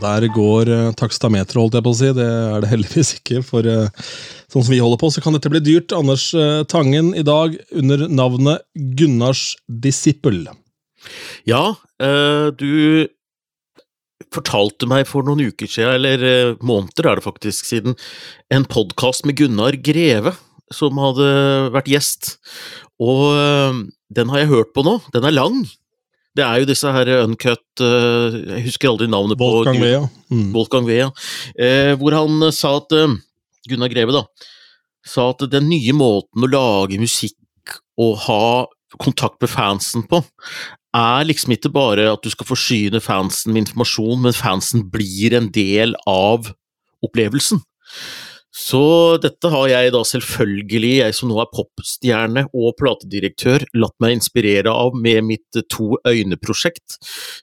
[0.00, 2.08] Og der går uh, takstameteret, holdt jeg på å si.
[2.16, 3.42] Det er det heldigvis ikke.
[3.44, 3.90] For uh,
[4.48, 5.92] sånn som vi holder på, så kan dette bli dyrt.
[5.92, 8.64] Anders uh, Tangen i dag under navnet
[8.96, 10.46] Gunnars disippel.
[11.48, 11.62] Ja,
[12.60, 13.08] du
[14.28, 17.96] fortalte meg for noen uker siden, eller måneder er det faktisk siden,
[18.52, 20.34] en podkast med Gunnar Greve,
[20.76, 21.30] som hadde
[21.72, 22.34] vært gjest.
[23.00, 23.32] Og
[24.12, 24.98] den har jeg hørt på nå.
[25.16, 25.62] Den er lang.
[26.36, 30.04] Det er jo disse her uncut uh, Jeg husker aldri navnet på Wolfgang Vea.
[30.30, 30.50] Mm.
[30.54, 31.08] Wolfgang Vea.
[31.58, 33.16] Uh, hvor han sa at uh,
[33.68, 34.24] Gunnar Greve, da,
[35.06, 38.44] sa at den nye måten å lage musikk og ha
[39.00, 40.22] kontakt med fansen på,
[40.96, 45.50] er liksom ikke bare at du skal forsyne fansen med informasjon, men fansen blir en
[45.54, 46.50] del av
[47.04, 47.60] opplevelsen.
[48.50, 48.82] Så
[49.22, 54.72] dette har jeg da selvfølgelig, jeg som nå er popstjerne og platedirektør, latt meg inspirere
[54.74, 56.96] av med mitt To øyne-prosjekt.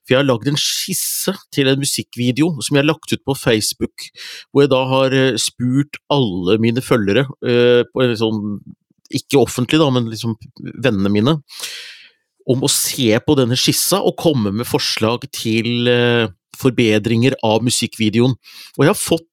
[0.03, 3.37] For jeg har lagd en skisse til en musikkvideo som jeg har lagt ut på
[3.39, 4.09] Facebook,
[4.51, 8.59] hvor jeg da har eh, spurt alle mine følgere, eh, sånn,
[9.07, 10.35] ikke offentlig da, men liksom
[10.83, 11.37] vennene mine,
[12.47, 18.35] om å se på denne skissa og komme med forslag til eh, forbedringer av musikkvideoen.
[18.75, 19.27] Og jeg har fått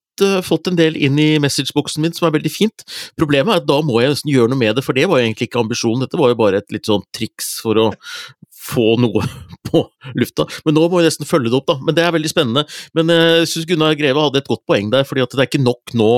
[0.46, 2.86] fått en del inn i messageboksen min, som er veldig fint.
[3.18, 5.28] Problemet er at da må jeg nesten gjøre noe med det, for det var jo
[5.28, 6.04] egentlig ikke ambisjonen.
[6.04, 7.90] Dette var jo bare et litt sånn triks for å
[8.64, 9.24] få noe
[9.68, 9.82] på
[10.18, 10.46] lufta.
[10.64, 11.78] Men nå må jeg nesten følge det opp, da.
[11.84, 12.64] Men det er veldig spennende.
[12.96, 15.50] Men eh, jeg syns Gunnar Greve hadde et godt poeng der, fordi at det er
[15.50, 16.12] ikke nok nå.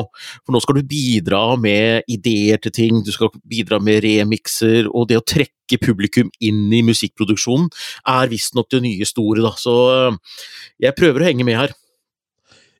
[0.45, 5.09] For nå skal du bidra med ideer til ting, du skal bidra med remixer, og
[5.11, 7.67] det å trekke publikum inn i musikkproduksjonen
[8.13, 9.57] er visstnok det nye store, da.
[9.59, 10.39] Så eh,
[10.87, 11.75] jeg prøver å henge med her.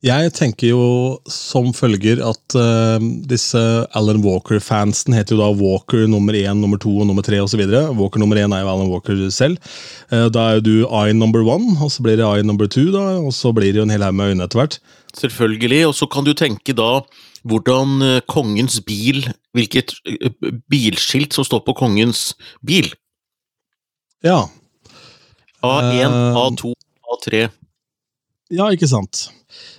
[0.07, 0.83] Jeg tenker jo
[1.31, 3.59] som følger at uh, disse
[3.97, 7.65] Alan Walker-fansen heter jo da Walker nummer én, nummer to og nummer tre osv.
[7.99, 9.59] Walker nummer én er jo Alan Walker selv.
[10.13, 12.93] Uh, da er jo du I number one, og så blir det I number two,
[12.95, 14.79] da, og så blir det jo en hel haug med øyne etter hvert.
[15.17, 17.01] Selvfølgelig, og så kan du tenke da
[17.47, 19.25] hvordan uh, kongens bil
[19.57, 19.95] Hvilket
[20.69, 22.91] bilskilt som står på kongens bil.
[24.21, 24.43] Ja.
[25.65, 26.75] A1, A2,
[27.15, 27.47] A3.
[28.53, 29.31] Ja, ikke sant.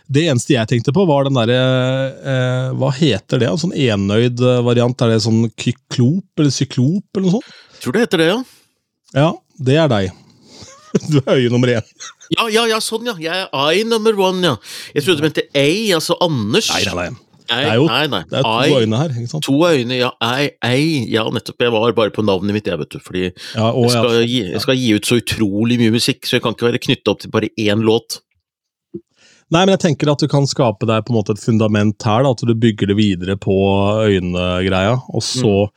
[0.07, 1.57] Det eneste jeg tenkte på, var den derre
[2.23, 3.50] eh, Hva heter det?
[3.51, 5.01] En sånn enøyd eh, variant?
[5.03, 7.51] Er det sånn kyklop eller syklop eller noe sånt?
[7.84, 8.40] Tror det heter det, ja.
[9.17, 9.28] Ja,
[9.67, 10.12] det er deg.
[11.12, 11.85] Du er øye nummer én.
[12.34, 13.13] Ja, ja, ja, sånn, ja.
[13.22, 14.56] Jeg er I number one, ja.
[14.96, 15.67] Jeg trodde du mente A,
[16.00, 16.72] altså Anders.
[16.73, 17.23] Nei, nei, nei.
[17.47, 18.19] Nei, Det er jo nei, nei.
[18.28, 19.12] det er to I, øyne her.
[19.16, 19.46] ikke sant?
[19.46, 20.09] To øyne, ja.
[20.25, 20.88] Ei, ei.
[21.13, 21.62] Ja, nettopp.
[21.63, 23.00] Jeg var bare på navnet mitt, jeg, vet du.
[23.03, 24.25] Fordi Ja, å, jeg skal, ja.
[24.28, 27.13] gi, jeg skal gi ut så utrolig mye musikk, så jeg kan ikke være knytta
[27.13, 28.19] opp til bare én låt.
[29.52, 32.24] Nei, men jeg tenker at du kan skape deg på en måte et fundament her.
[32.25, 33.56] Da, at du bygger det videre på
[34.08, 34.97] øynegreia.
[35.13, 35.69] Og så,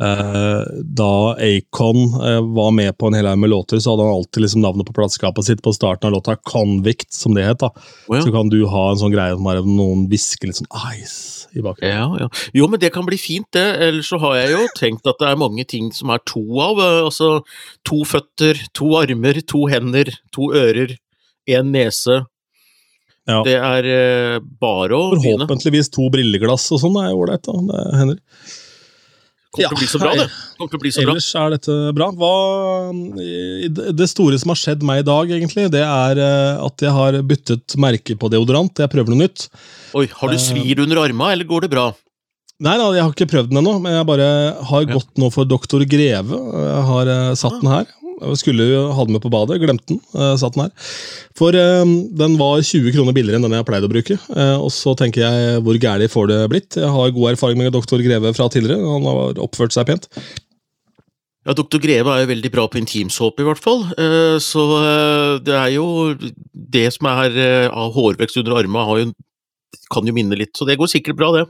[0.00, 0.62] eh,
[0.96, 4.42] da Acon eh, var med på en hel haug med låter, så hadde han alltid
[4.46, 7.58] liksom navnet på plateskapet sitt på starten av låta, Convict, som det het.
[7.60, 7.70] da.
[8.08, 8.22] Oh, ja.
[8.24, 11.60] Så kan du ha en sånn greie som bare noen hvisker litt sånn ice i
[11.60, 11.92] bakgrunnen.
[11.92, 12.28] Ja, ja.
[12.56, 13.66] Jo, men det kan bli fint, det.
[13.84, 16.80] Ellers så har jeg jo tenkt at det er mange ting som er to av.
[16.80, 17.42] eh, Altså
[17.84, 20.96] to føtter, to armer, to hender, to ører,
[21.50, 22.22] én nese.
[23.30, 23.38] Ja.
[23.46, 25.44] Det er eh, bare å begynne.
[25.46, 27.44] Forhåpentligvis to brilleglass og sånn er ålreit.
[27.46, 27.54] da.
[27.68, 28.18] Det hender.
[29.52, 30.24] Kommer til å bli så bra, det.
[30.56, 31.12] Kommer til å bli så bra.
[31.12, 32.06] Ellers er dette bra.
[32.16, 32.30] Hva,
[34.00, 37.18] det store som har skjedd meg i dag, egentlig, det er eh, at jeg har
[37.28, 38.80] byttet merke på deodorant.
[38.80, 39.46] Jeg prøver noe nytt.
[39.98, 41.90] Oi, har du Eh, svir under arma, eller går det bra?
[42.62, 44.26] Nei da, jeg har ikke prøvd den ennå, men jeg bare
[44.70, 46.32] har gått nå for Doktor Greve.
[46.32, 47.86] Jeg har eh, satt den her.
[48.38, 50.00] Skulle ha den med på badet, glemte den.
[50.14, 50.92] Uh, satt den her.
[51.38, 51.82] For uh,
[52.22, 54.18] den var 20 kroner billigere enn den jeg pleide å bruke.
[54.36, 56.78] eh, og så tenker jeg, hvor gærlig får det blitt?
[56.78, 58.80] Jeg har god erfaring med Doktor Greve fra tidligere.
[58.82, 60.08] Han har oppført seg pent.
[61.42, 63.82] Ja, Doktor Greve er jo veldig bra på intimsåpe, i hvert fall.
[64.38, 64.62] Så
[65.42, 67.34] det er jo Det som er
[67.66, 69.10] av hårvekst under armene,
[69.92, 71.44] kan jo minne litt, så det går sikkert bra, det.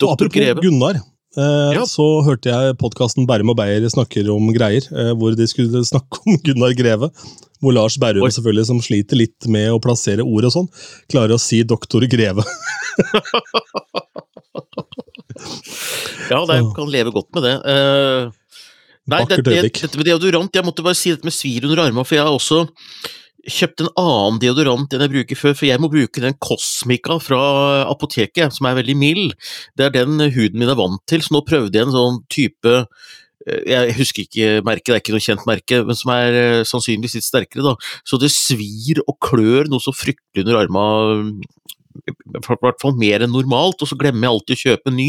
[0.00, 0.64] Doktor apropos Greve.
[0.64, 1.00] Gunnar,
[1.36, 1.84] eh, Ja.
[1.86, 6.22] så hørte jeg podkasten Bærum og Beyer snakker om greier, eh, hvor de skulle snakke
[6.26, 7.10] om Gunnar Greve.
[7.60, 8.30] Hvor Lars Berrum, Oi.
[8.32, 10.68] selvfølgelig, som sliter litt med å plassere ord og sånn,
[11.12, 12.40] klarer å si doktor Greve.
[16.30, 16.74] Ja, det Så.
[16.76, 17.54] kan leve godt med det.
[17.68, 18.30] Eh,
[19.10, 22.04] Nei, det, det, dette med deodorant, jeg måtte bare si dette med svir under armene,
[22.06, 22.60] for jeg har også
[23.48, 27.40] kjøpt en annen deodorant enn jeg bruker før, for jeg må bruke den Cosmica fra
[27.88, 29.32] apoteket, som er veldig mild.
[29.78, 32.74] Det er den huden min er vant til, så nå prøvde jeg en sånn type
[32.74, 36.66] eh, jeg husker ikke merket, det er ikke noe kjent merke, men som er eh,
[36.68, 37.70] sannsynligvis litt sterkere.
[37.70, 37.74] da.
[38.04, 41.48] Så det svir og klør noe så fryktelig under armene,
[42.06, 45.08] i hvert fall mer enn normalt, og så glemmer jeg alltid å kjøpe ny.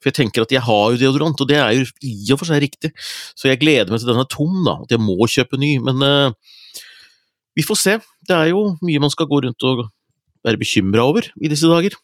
[0.00, 2.48] For jeg tenker at jeg har jo deodorant, og det er jo i og for
[2.48, 2.92] seg riktig.
[3.36, 5.74] Så jeg gleder meg til den er tom, da, at jeg må kjøpe ny.
[5.84, 6.56] Men eh,
[7.56, 7.98] vi får se.
[8.28, 9.86] Det er jo mye man skal gå rundt og
[10.46, 11.94] være bekymra over i disse dager.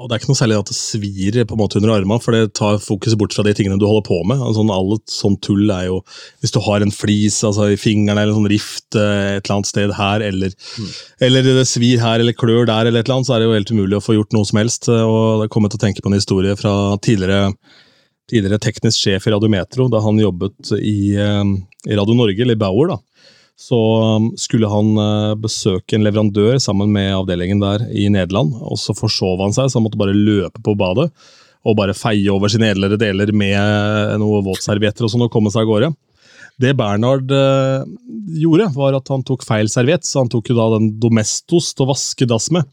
[0.00, 2.32] Og Det er ikke noe særlig at det svir på en måte under armene, for
[2.32, 4.40] det tar fokuset bort fra de tingene du holder på med.
[4.40, 5.98] Altså, alt sånn tull er jo
[6.40, 9.58] Hvis du har en flis altså, i fingrene eller en sånn rift eh, et eller
[9.58, 10.88] annet sted her, eller, mm.
[11.28, 13.58] eller det svir her eller klør der, eller et eller annet, så er det jo
[13.58, 14.88] helt umulig å få gjort noe som helst.
[14.88, 16.74] Og Jeg kommer til å tenke på en historie fra
[17.04, 17.52] tidligere,
[18.32, 21.44] tidligere teknisk sjef i Radiometro, da han jobbet i, eh,
[21.84, 22.96] i Radio Norge, eller Bauer.
[22.96, 23.00] da
[23.62, 23.78] så
[24.18, 28.56] um, skulle han uh, besøke en leverandør sammen med avdelingen der i Nederland.
[28.58, 31.10] og Så forsov han seg, så han måtte bare løpe på badet
[31.62, 35.52] og bare feie over sine edlere deler med uh, noen våtservietter og sånn og komme
[35.54, 35.92] seg av gårde.
[36.62, 37.86] Det Bernhard uh,
[38.42, 41.86] gjorde, var at han tok feil serviett, så han tok jo da den Domestos til
[41.86, 42.66] å vaske dass med.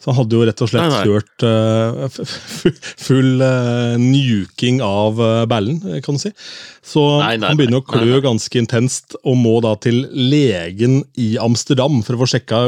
[0.00, 1.00] Så han hadde jo rett og slett nei, nei.
[1.04, 2.06] kjørt uh,
[3.04, 6.32] full uh, nuking av uh, ballen, kan du si.
[6.80, 12.00] Så nei, han begynner å klø ganske intenst, og må da til legen i Amsterdam
[12.06, 12.64] for å få sjekka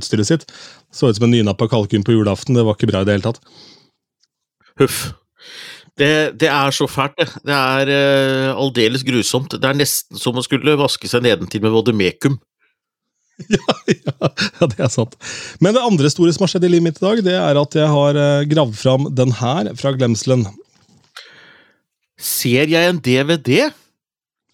[0.00, 0.48] utstyret sitt.
[0.92, 2.58] Så ut som en nynappa kalkun på julaften.
[2.58, 3.38] Det var ikke bra i det hele tatt.
[4.82, 5.04] Huff.
[5.98, 7.28] Det, det, er så fælt, det.
[7.46, 9.54] Det er uh, aldeles grusomt.
[9.54, 12.40] Det er nesten som å skulle vaske seg nedentil med vodemekum.
[13.56, 14.30] ja, ja,
[14.60, 15.16] ja, det er sant.
[15.62, 17.78] Men det andre store som har skjedd i livet mitt i dag, det er at
[17.78, 20.46] jeg har uh, gravd fram den her fra glemselen.
[22.22, 23.70] Ser jeg en DVD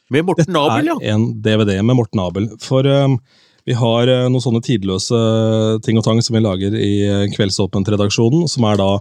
[0.08, 0.96] med Morten Dette Abel, ja?
[0.96, 2.50] Dette er en DVD med Morten Abel.
[2.64, 3.18] For um,
[3.68, 5.22] vi har uh, noen sånne tidløse
[5.84, 6.92] ting og tang som vi lager i
[7.34, 8.92] Kveldsåpent-redaksjonen, som er da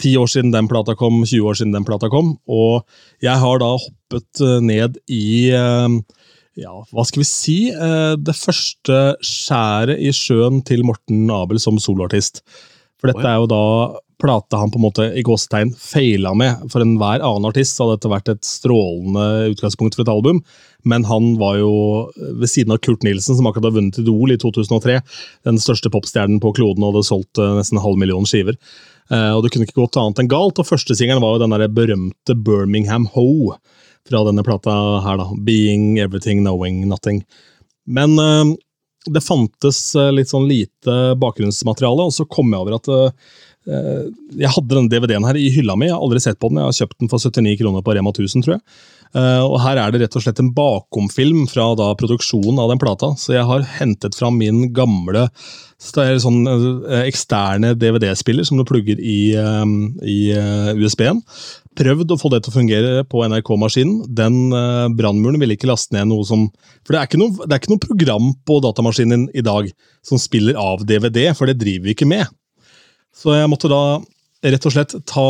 [0.00, 2.32] ti år siden den plata kom, 20 år siden den plata kom.
[2.48, 2.86] Og
[3.20, 5.52] jeg har da hoppet ned i
[6.58, 7.58] ja, hva skal vi si?
[7.70, 12.42] Eh, det første skjæret i sjøen til Morten Abel som soloartist.
[12.98, 13.64] For dette er jo da
[14.18, 16.64] plata han på en måte i gåstegn feila med.
[16.72, 20.42] For enhver annen artist hadde dette vært et strålende utgangspunkt for et album.
[20.88, 21.72] Men han var jo,
[22.16, 24.98] ved siden av Kurt Nilsen, som akkurat har vunnet Idol i 2003,
[25.46, 28.58] den største popstjernen på kloden og hadde solgt eh, nesten en halv million skiver.
[29.12, 30.58] Eh, og det kunne ikke gått annet enn galt.
[30.58, 33.54] Og førstesingelen var jo den der berømte Birmingham Ho
[34.08, 34.72] fra denne plata
[35.04, 35.28] her, da.
[35.44, 37.22] 'Being Everything, Knowing Nothing'.
[37.86, 38.54] Men uh,
[39.08, 43.36] det fantes uh, litt sånn lite bakgrunnsmateriale, og så kom jeg over at uh,
[43.68, 45.88] jeg hadde denne DVD-en her i hylla mi.
[45.88, 46.60] Jeg har aldri sett på den.
[46.62, 48.62] Jeg har kjøpt den for 79 kroner på Rema 1000, tror jeg.
[49.16, 52.80] Uh, og Her er det rett og slett en bakomfilm fra da produksjonen av den
[52.80, 53.14] plata.
[53.20, 55.28] Så jeg har hentet fram min gamle
[55.78, 59.32] sånn, uh, eksterne DVD-spiller som du plugger i,
[60.04, 60.18] i
[60.76, 61.22] USB-en.
[61.78, 64.02] Prøvd å få det til å fungere på NRK-maskinen.
[64.18, 64.50] Den
[64.98, 66.48] brannmuren ville ikke laste ned noe som
[66.82, 69.70] For det er, ikke noe, er ikke noe program på datamaskinen i dag
[70.02, 72.26] som spiller av DVD, for det driver vi ikke med.
[73.16, 73.82] Så jeg måtte da
[74.46, 75.26] rett og slett ta,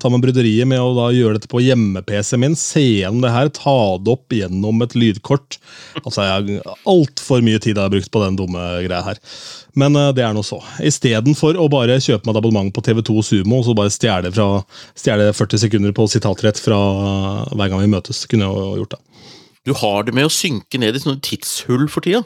[0.00, 2.56] ta med bryderiet med å da gjøre dette på hjemme-PC-en min.
[2.56, 5.58] Se gjennom det her, ta det opp gjennom et lydkort.
[6.00, 9.20] Altså, jeg Altfor mye tid har jeg brukt på den dumme greia her.
[9.78, 10.62] Men uh, det er nå så.
[10.80, 14.48] Istedenfor å bare kjøpe meg et abonnement på TV2 Sumo og så bare stjele, fra,
[14.98, 16.80] stjele 40 sekunder på sitatrett fra
[17.52, 19.04] hver gang vi møtes, kunne jeg gjort det.
[19.68, 22.24] Du har det med å synke ned i sånne tidshull for tida?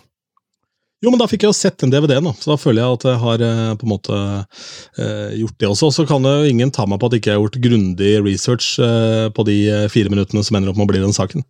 [1.03, 3.21] Jo, men da fikk jeg jo sett den DVD-en, så da føler jeg at jeg
[3.25, 5.89] har eh, på en måte eh, gjort det også.
[5.97, 9.27] Så kan jo ingen ta meg på at jeg ikke har gjort grundig research eh,
[9.35, 9.57] på de
[9.91, 11.43] fire minuttene som ender opp med å bli den saken.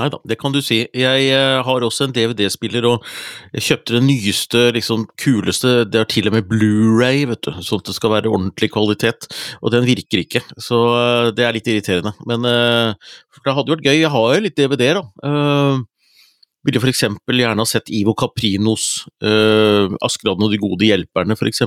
[0.00, 0.80] Nei da, det kan du si.
[0.96, 1.36] Jeg
[1.68, 3.04] har også en DVD-spiller, og
[3.52, 7.84] jeg kjøpte den nyeste, liksom kuleste, det er til og med Blu-ray, vet du, sånn
[7.84, 9.28] at det skal være ordentlig kvalitet,
[9.60, 10.80] og den virker ikke, så
[11.36, 12.10] det er litt irriterende.
[12.26, 15.84] Men det hadde vært gøy, jeg har jo litt DVD-er, da.
[16.64, 17.04] Ville f.eks.
[17.28, 21.62] gjerne ha sett Ivo Caprinos uh, 'Askeladden og de gode hjelperne', f.eks.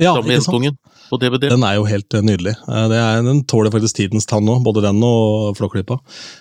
[0.00, 0.78] Ja, ikke sant?
[1.10, 1.50] På DVD.
[1.52, 2.54] Den er jo helt uh, nydelig.
[2.64, 5.98] Uh, er, den tåler faktisk tidens tann nå, både den og Flåklypa.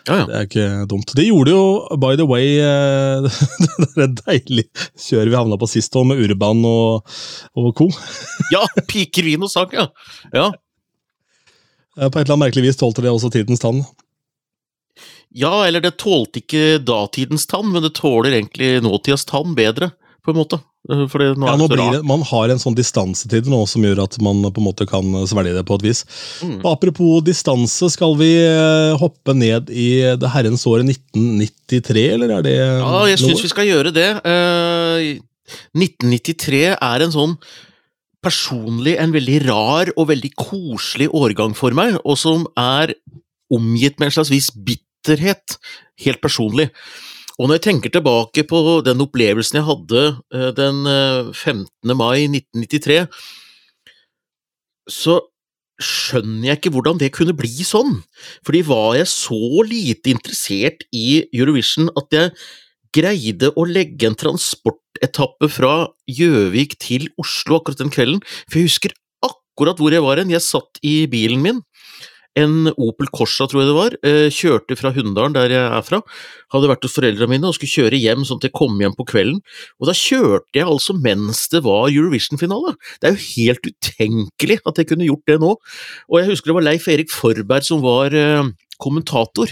[0.07, 0.27] Ja, ja.
[0.29, 1.13] Det er ikke dumt.
[1.17, 1.63] Det gjorde jo,
[2.00, 2.62] by the way,
[3.98, 7.17] det deilige kjøret vi havna på sist òg, med Urban og,
[7.57, 7.89] og co.
[8.53, 8.63] ja!
[8.86, 9.89] Piker, vin og sang, ja.
[10.38, 10.48] ja.
[11.98, 13.83] På et eller annet merkelig vis tålte det også tidens tann.
[15.31, 19.93] Ja, eller det tålte ikke datidens tann, men det tåler egentlig nåtidas tann bedre,
[20.25, 20.59] på en måte.
[20.89, 24.03] Eh, Fordi nå ja, nå blir det, Man har en sånn distansetid nå som gjør
[24.07, 26.03] at man på en måte kan svelge det på et vis.
[26.41, 26.59] Mm.
[26.67, 32.55] Apropos distanse, skal vi eh, hoppe ned i det herrens året 1993, eller er det
[32.59, 34.09] Ja, jeg syns vi skal gjøre det.
[34.25, 35.19] Uh, eh,
[35.77, 37.35] 1993 er en sånn
[38.21, 42.93] personlig en veldig rar og veldig koselig årgang for meg, og som er
[43.51, 45.58] omgitt med en slags vis bitt bitterhet,
[46.05, 46.70] helt personlig.
[47.39, 50.01] Og når jeg tenker tilbake på den opplevelsen jeg hadde
[50.34, 50.86] eh, den
[51.34, 51.65] 15.
[51.89, 53.08] Eh, mai 1993,
[54.89, 55.22] så
[55.81, 58.01] skjønner jeg ikke hvordan det kunne bli sånn.
[58.46, 62.36] Fordi var jeg så lite interessert i Eurovision at jeg
[62.93, 68.93] greide å legge en transportetappe fra Gjøvik til Oslo akkurat den kvelden, for jeg husker
[69.25, 70.34] akkurat hvor jeg var hen.
[70.34, 71.63] Jeg satt i bilen min,
[72.39, 76.00] en Opel Corsa tror jeg det var, eh, kjørte fra Hunndalen, der jeg er fra,
[76.53, 79.05] hadde vært hos foreldrene mine og skulle kjøre hjem sånn at jeg kom hjem på
[79.09, 79.41] kvelden,
[79.79, 82.75] og da kjørte jeg altså mens det var Eurovision-finale.
[83.01, 85.55] Det er jo helt utenkelig at jeg kunne gjort det nå,
[86.07, 89.51] og jeg husker det var Leif Erik Forberg som var eh, kommentator,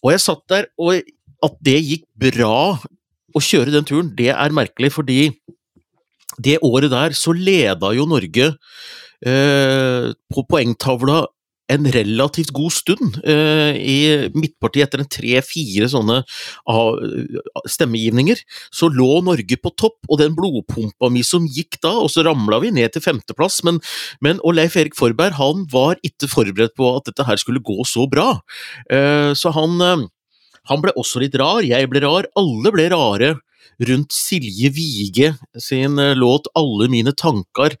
[0.00, 1.02] og jeg satt der, og
[1.44, 2.80] at det gikk bra
[3.30, 5.20] å kjøre den turen, det er merkelig, fordi
[6.40, 8.54] det året der så leda jo Norge
[9.26, 11.26] eh, på poengtavla
[11.70, 13.98] en relativt god stund eh, i
[14.34, 16.20] midtpartiet etter en tre-fire sånne
[16.70, 17.00] av,
[17.70, 18.40] stemmegivninger,
[18.74, 22.60] så lå Norge på topp, og den blodpumpa mi som gikk da, og så ramla
[22.64, 23.80] vi ned til femteplass, men,
[24.24, 27.78] men og Leif Erik Forberg han var ikke forberedt på at dette her skulle gå
[27.88, 28.32] så bra,
[28.92, 30.08] eh, så han, eh,
[30.70, 33.36] han ble også litt rar, jeg ble rar, alle ble rare
[33.80, 37.78] rundt Silje Vige sin låt 'Alle mine tanker'.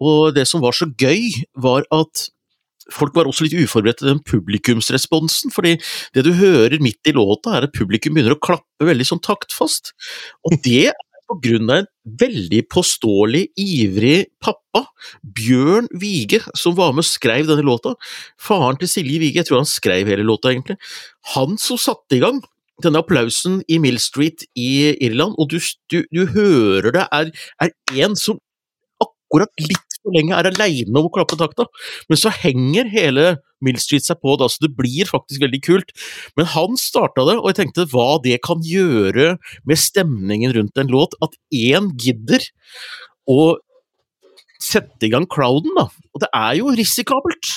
[0.00, 2.30] Og det som var så gøy, var at
[2.92, 5.76] folk var også litt uforberedt til den publikumsresponsen, fordi
[6.16, 9.94] det du hører midt i låta, er at publikum begynner å klappe veldig sånn taktfast.
[10.44, 14.84] Og det er på grunn av en veldig påståelig, ivrig pappa,
[15.24, 17.94] Bjørn Vige, som var med og skrev denne låta.
[18.40, 20.76] Faren til Silje Vige, jeg tror han skrev hele låta, egentlig.
[21.34, 22.42] Han som satte i gang
[22.82, 25.60] denne applausen i Mill Street i Irland, og du,
[25.92, 27.30] du, du hører det er,
[27.94, 28.40] en som
[29.02, 31.66] akkurat litt for lenge er aleine om å klappe takta,
[32.10, 33.26] men så henger hele
[33.64, 35.92] Mill Street seg på, da, så det blir faktisk veldig kult.
[36.38, 39.34] Men han starta det, og jeg tenkte hva det kan gjøre
[39.64, 42.44] med stemningen rundt en låt, at én gidder
[43.30, 43.54] å
[44.60, 45.88] sette i gang crowden, da.
[46.14, 47.56] Og det er jo risikabelt.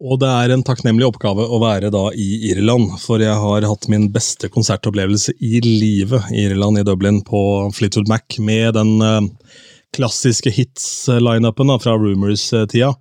[0.00, 3.88] Og det er en takknemlig oppgave å være da i Irland, for jeg har hatt
[3.92, 7.42] min beste konsertopplevelse i livet i Irland, i Dublin, på
[7.76, 9.20] Fleetwood Mac, med den uh,
[9.96, 12.94] klassiske hits-lineupen fra Rumors-tida.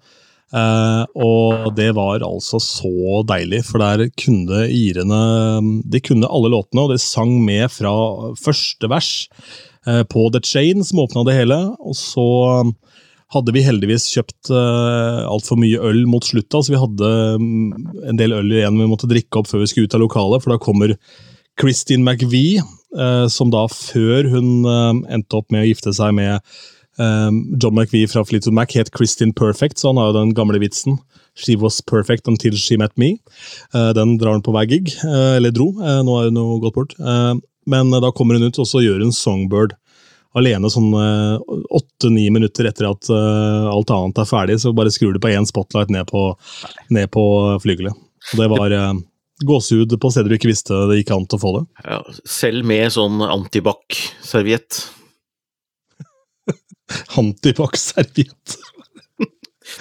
[0.50, 5.20] Uh, og det var altså så deilig, for der kunne irene
[5.86, 7.92] De kunne alle låtene, og de sang med fra
[8.40, 9.12] første vers
[9.86, 11.60] uh, på The Chain, som åpna det hele.
[11.78, 12.26] Og så
[13.36, 17.78] hadde vi heldigvis kjøpt uh, altfor mye øl mot slutta, så vi hadde um,
[18.10, 20.56] en del øl igjen vi måtte drikke opp før vi skulle ut av lokalet, for
[20.56, 20.96] da kommer
[21.62, 22.66] Christine McVie,
[22.98, 26.42] uh, som da før hun endte opp med å gifte seg med
[27.00, 30.60] Um, John McVie fra Fleetwood Mac het Kristin Perfect, så han har jo den gamle
[30.60, 30.98] vitsen.
[31.40, 33.14] She was perfect until she met me.
[33.74, 35.72] Uh, den drar han på hver gig, uh, eller dro.
[35.80, 36.98] Uh, nå er hun jo gått bort.
[37.70, 39.76] men da kommer hun ut, og så gjør hun Songbird
[40.38, 44.58] alene sånn åtte-ni minutter etter at alt annet er ferdig.
[44.62, 46.34] Så bare skrur du på én spotlight ned på,
[46.94, 47.24] ned på
[47.62, 47.94] flygelet.
[48.34, 48.76] Og det var
[49.46, 51.66] gåsehud på steder du ikke visste det gikk an å få det.
[51.86, 54.82] Ja, selv med sånn antibac-serviett.
[57.20, 58.60] Antibac-serviett.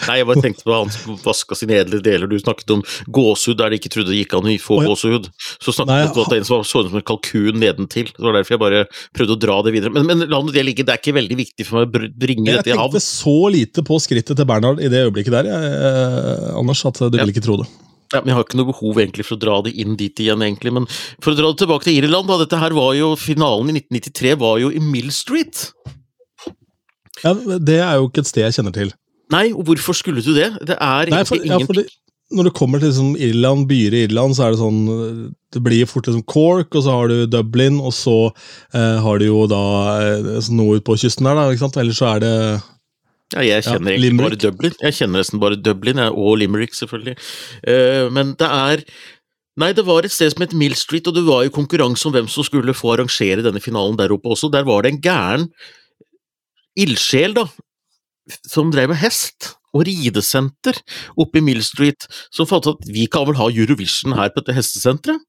[0.05, 2.29] Nei, jeg bare tenkte på han som vaska sine edle deler.
[2.29, 2.83] Du snakket om
[3.15, 5.29] gåsehud der de ikke trodde det gikk an å få gåsehud.
[5.65, 8.13] Så snakket du om en som så ut som en kalkun nedentil.
[8.13, 8.85] Det var derfor jeg bare
[9.17, 9.95] prøvde å dra det videre.
[9.97, 12.53] Men, men la nå det ligge, det er ikke veldig viktig for meg å bringe
[12.53, 12.85] dette i havn.
[12.85, 16.85] Jeg tenkte så lite på skrittet til Bernhard i det øyeblikket der, jeg, eh, Anders,
[16.89, 17.23] at du ja.
[17.23, 17.69] ville ikke tro det.
[18.15, 20.41] Ja, men Jeg har ikke noe behov egentlig for å dra det inn dit igjen,
[20.45, 20.73] egentlig.
[20.73, 20.87] Men
[21.21, 22.39] for å dra det tilbake til Irland, da.
[22.41, 25.67] Dette her var jo, Finalen i 1993 var jo i Mill Street.
[27.25, 28.93] Ja, Det er jo ikke et sted jeg kjenner til.
[29.33, 30.53] Nei, og hvorfor skulle du det?
[30.67, 31.67] Det er Nei, for, ingen...
[31.67, 31.85] Ja,
[32.29, 34.81] når du kommer til liksom Irland, byer i Irland, så er det sånn
[35.55, 38.17] Det blir fort liksom Cork, og så har du Dublin, og så
[38.77, 39.63] eh, har du jo da
[39.97, 41.79] eh, noe ut på kysten der, da, ikke sant?
[41.81, 42.35] Eller så er det
[43.35, 44.77] ja, jeg kjenner ja, egentlig bare Dublin.
[44.81, 47.17] Jeg kjenner nesten bare Dublin, og Limerick, selvfølgelig.
[47.61, 48.85] Uh, men det er
[49.59, 52.13] Nei, det var et sted som het Mill Street, og det var jo konkurranse om
[52.15, 54.53] hvem som skulle få arrangere denne finalen der oppe også.
[54.55, 55.49] Der var det en gæren
[56.79, 57.47] ildsjel, da,
[58.49, 60.79] som drev med hest og ridesenter
[61.21, 64.57] oppe i Mill Street, som fant at vi kan vel ha Eurovision her på dette
[64.57, 65.25] hestesenteret?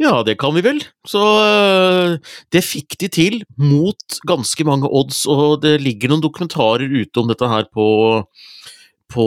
[0.00, 0.78] Ja, det kan vi vel.
[1.04, 2.14] Så øh,
[2.54, 7.28] det fikk de til, mot ganske mange odds, og det ligger noen dokumentarer ute om
[7.28, 7.88] dette her på,
[9.12, 9.26] på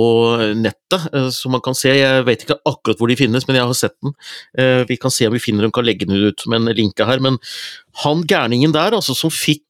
[0.58, 1.94] nettet, øh, som man kan se.
[2.00, 4.15] Jeg vet ikke akkurat hvor de finnes, men jeg har sett den.
[4.58, 7.06] Øh, vi kan se om vi finner dem, kan legge den ut som en linke
[7.06, 7.22] her.
[7.22, 7.38] Men
[8.01, 9.62] han gærningen der, altså, som fikk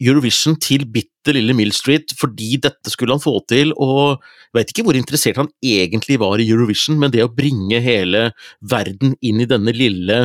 [0.00, 4.22] Eurovision til bitte lille Mill Street fordi dette skulle han få til, og
[4.52, 8.30] jeg vet ikke hvor interessert han egentlig var i Eurovision, men det å bringe hele
[8.60, 10.20] verden inn i denne lille,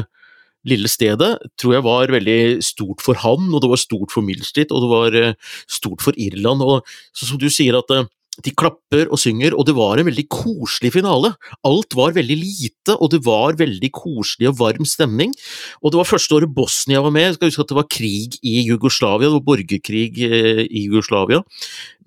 [0.67, 4.43] lille stedet tror jeg var veldig stort for han, og det var stort for Mill
[4.45, 5.37] Street, og det var eh,
[5.69, 6.61] stort for Irland.
[6.61, 6.85] og
[7.17, 8.09] Som du sier, at eh,
[8.45, 11.33] de klapper og synger, og det var en veldig koselig finale.
[11.67, 15.33] Alt var veldig lite, og det var veldig koselig og varm stemning.
[15.81, 17.29] Og det var første året Bosnia var med.
[17.29, 21.41] Jeg skal huske at det var krig i Jugoslavia, det var borgerkrig eh, i Jugoslavia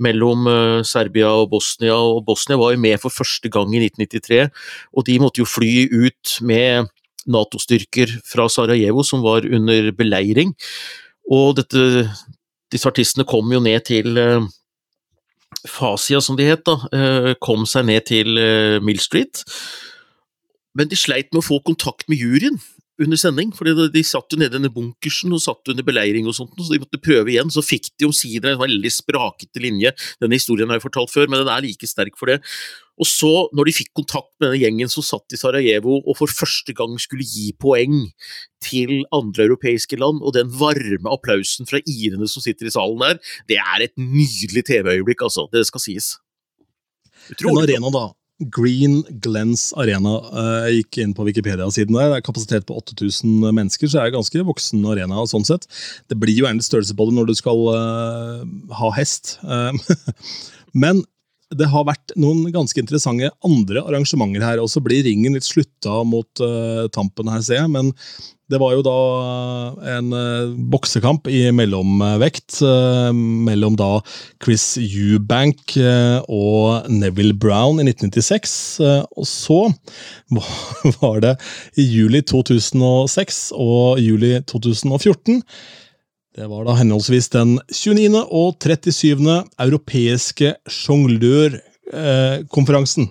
[0.03, 4.51] mellom eh, Serbia og Bosnia, og Bosnia var jo med for første gang i 1993,
[4.95, 6.91] og de måtte jo fly ut med
[7.31, 10.53] Nato-styrker fra Sarajevo som var under beleiring.
[11.33, 12.05] Og dette,
[12.73, 14.45] disse artistene kom jo ned til uh,
[15.69, 16.77] Fasia, som de het, da.
[16.93, 19.45] Uh, kom seg ned til uh, Mill Street.
[20.75, 22.61] Men de sleit med å få kontakt med juryen
[23.03, 26.37] under sending, fordi de satt jo nede i denne bunkersen og satt under beleiring og
[26.37, 27.51] sånt, så de måtte prøve igjen.
[27.51, 29.91] Så fikk de omsider en veldig sprakete linje.
[30.23, 32.39] Denne historien har jeg fortalt før, men den er like sterk for det.
[32.95, 36.31] Og så, når de fikk kontakt med denne gjengen som satt i Sarajevo og for
[36.31, 38.05] første gang skulle gi poeng
[38.63, 43.19] til andre europeiske land, og den varme applausen fra irene som sitter i salen der,
[43.51, 45.49] det er et nydelig TV-øyeblikk, altså.
[45.51, 46.15] Det skal sies.
[47.35, 47.65] Utrolig.
[47.65, 48.07] En arena, da.
[48.53, 50.17] Green Glens Arena.
[50.67, 52.11] Jeg gikk inn på Wikipedia-siden der.
[52.11, 55.23] Det er kapasitet på 8000 mennesker, så det er en ganske voksen arena.
[55.31, 55.69] sånn sett.
[56.11, 58.45] Det blir jo gjerne størrelse på det når du skal uh,
[58.81, 59.39] ha hest.
[60.85, 61.05] Men
[61.59, 64.63] det har vært noen ganske interessante andre arrangementer her.
[64.63, 67.73] Og så blir ringen litt slutta mot uh, tampen her, ser jeg.
[67.73, 67.93] Men
[68.53, 68.97] det var jo da
[69.95, 73.93] en uh, boksekamp i mellomvekt uh, mellom da
[74.45, 75.79] Chris Eubank
[76.29, 78.59] og Neville Brown i 1996.
[79.17, 79.63] og så
[81.01, 81.37] var det
[81.81, 85.41] i juli 2006 og juli 2014
[86.35, 88.19] det var da henholdsvis den 29.
[88.27, 89.23] og 37.
[89.63, 93.07] europeiske sjonglørkonferansen.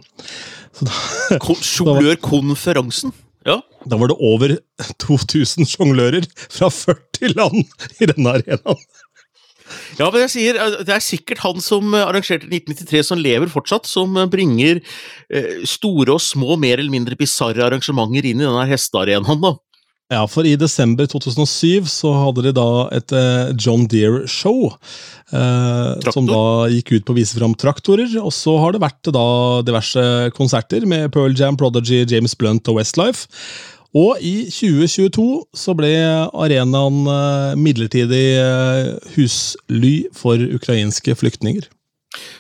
[1.72, 3.16] Sjonglørkonferansen?
[3.48, 3.64] Ja.
[3.88, 4.58] Da var det over
[5.00, 7.64] 2000 sjonglører fra 40 land
[8.04, 8.76] i denne arenaen.
[9.98, 10.54] Ja, men jeg sier,
[10.84, 14.84] Det er sikkert han som arrangerte 1993 som lever fortsatt, som bringer
[15.64, 19.42] store og små, mer eller mindre bisarre arrangementer inn i denne hestearenaen.
[19.48, 19.56] da.
[20.14, 24.72] Ja, for i desember 2007 så hadde de da et eh, John Deere-show.
[25.34, 28.12] Eh, som da gikk ut på å vise fram traktorer.
[28.22, 29.28] Og så har det vært da
[29.66, 30.04] diverse
[30.38, 33.26] konserter med Pearl Jam, Prodigy, James Blunt og Westlife.
[33.94, 35.26] Og i 2022
[35.58, 35.94] så ble
[36.34, 41.68] arenaen eh, midlertidig eh, husly for ukrainske flyktninger.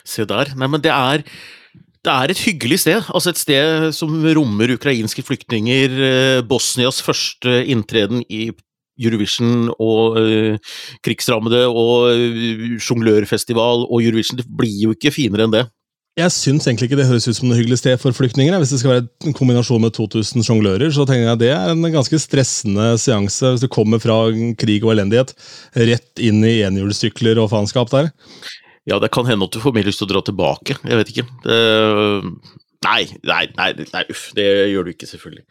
[0.05, 0.53] Se der.
[0.57, 1.25] Nei, men det er
[2.03, 3.01] det er et hyggelig sted.
[3.13, 5.89] altså Et sted som rommer ukrainske flyktninger.
[6.09, 8.51] Eh, Bosnias første inntreden i
[9.01, 14.37] Eurovision og uh, krigsrammede og uh, sjonglørfestival og Eurovision.
[14.37, 15.63] Det blir jo ikke finere enn det.
[16.13, 18.53] Jeg syns egentlig ikke det høres ut som noe hyggelig sted for flyktninger.
[18.61, 21.87] Hvis det skal være en kombinasjon med 2000 sjonglører, så tenker jeg det er en
[21.89, 24.27] ganske stressende seanse hvis du kommer fra
[24.61, 25.33] krig og elendighet
[25.73, 28.11] rett inn i enhjulssykler og faenskap der.
[28.89, 30.75] Ja, det kan hende at du får mer lyst til å dra tilbake.
[30.83, 31.25] Jeg vet ikke.
[31.45, 31.59] Det,
[32.83, 34.25] nei, nei, nei, nei, uff.
[34.35, 35.45] Det gjør du ikke, selvfølgelig.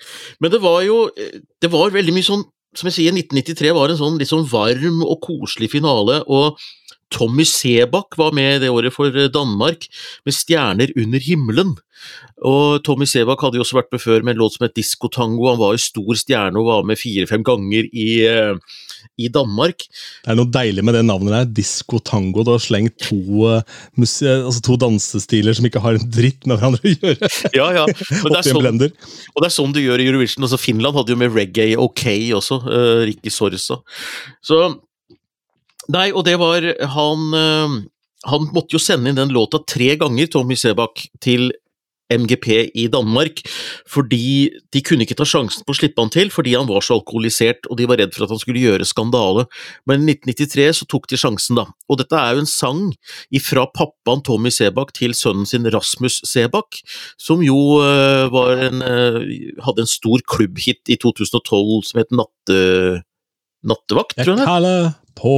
[0.44, 2.44] Men det var jo Det var veldig mye sånn
[2.76, 6.22] Som jeg sier, 1993 var en sånn litt sånn varm og koselig finale.
[6.26, 6.60] og
[7.12, 9.88] Tommy Sebakk var med det året for Danmark,
[10.24, 11.76] med 'Stjerner under himmelen'.
[12.42, 15.46] Og Tommy Sebakk hadde jo også vært med før med en låt som het Diskotango.
[15.52, 18.58] Han var jo stor stjerne og var med fire-fem ganger i, uh,
[19.14, 19.86] i, Danmark.
[20.24, 21.50] Det er noe deilig med det navnet der.
[21.60, 22.42] Diskotango.
[22.42, 23.62] Du har slengt to, uh,
[24.02, 27.32] altså to dansestiler som ikke har en dritt med hverandre å gjøre.
[27.58, 27.84] Ja, ja.
[27.86, 30.42] Og det, er sånn, og det er sånn du gjør i Eurovision.
[30.46, 32.06] Altså, Finland hadde jo med reggae ok
[32.40, 32.64] også.
[32.66, 33.78] Uh, Ricky Sorsa.
[34.42, 34.64] Så
[35.90, 36.62] Nei, og det var
[36.94, 37.32] Han
[38.22, 41.50] han måtte jo sende inn den låta tre ganger, Tommy Sebakk, til
[42.12, 43.40] MGP i Danmark,
[43.88, 46.98] fordi de kunne ikke ta sjansen på å slippe han til fordi han var så
[46.98, 49.46] alkoholisert og de var redd for at han skulle gjøre skandale.
[49.88, 51.66] Men i 1993 så tok de sjansen, da.
[51.88, 52.82] Og dette er jo en sang
[53.46, 56.82] fra pappaen Tommy Sebakk til sønnen sin Rasmus Sebakk,
[57.20, 59.22] som jo uh, en, uh,
[59.64, 62.60] hadde en stor klubbhit i 2012 som het Natte...
[63.62, 64.42] Nattevakt, tror jeg.
[64.42, 65.34] Jeg kaller på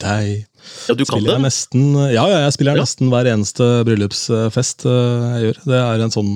[0.00, 0.46] deg.
[0.88, 1.36] Ja, du kan det?
[1.44, 2.84] Nesten, ja, ja, jeg spiller ja.
[2.86, 5.60] nesten hver eneste bryllupsfest eh, jeg gjør.
[5.66, 6.32] Det er en sånn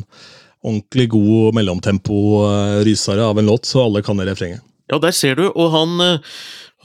[0.61, 4.65] ordentlig god mellomtempo-rysere eh, av en låt, så alle kan det refrenget.
[4.91, 6.37] Ja, der ser du, og han eh,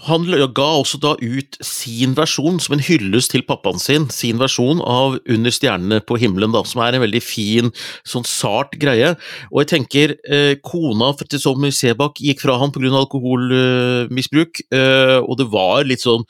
[0.06, 4.82] han ga også da ut sin versjon, som en hyllest til pappaen sin, sin versjon
[4.82, 7.72] av Under stjernene på himmelen, da, som er en veldig fin,
[8.08, 9.16] sånn sart greie.
[9.52, 12.94] Og jeg tenker, eh, kona Tommy sebak, gikk fra han pga.
[13.06, 16.26] alkoholmisbruk, eh, og det var litt sånn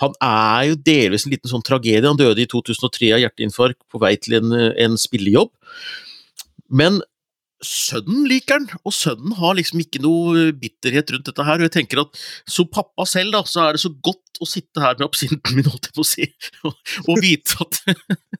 [0.00, 2.06] Han er jo delvis en liten sånn tragedie.
[2.06, 5.50] Han døde i 2003 av hjerteinfarkt på vei til en, en spillejobb.
[6.70, 7.02] Men
[7.64, 11.60] sønnen liker den, og sønnen har liksom ikke noe bitterhet rundt dette her.
[11.60, 14.82] Og jeg tenker at som pappa selv, da, så er det så godt å sitte
[14.82, 16.28] her med absinten min, holdt jeg på å si,
[16.68, 17.80] og, og vite at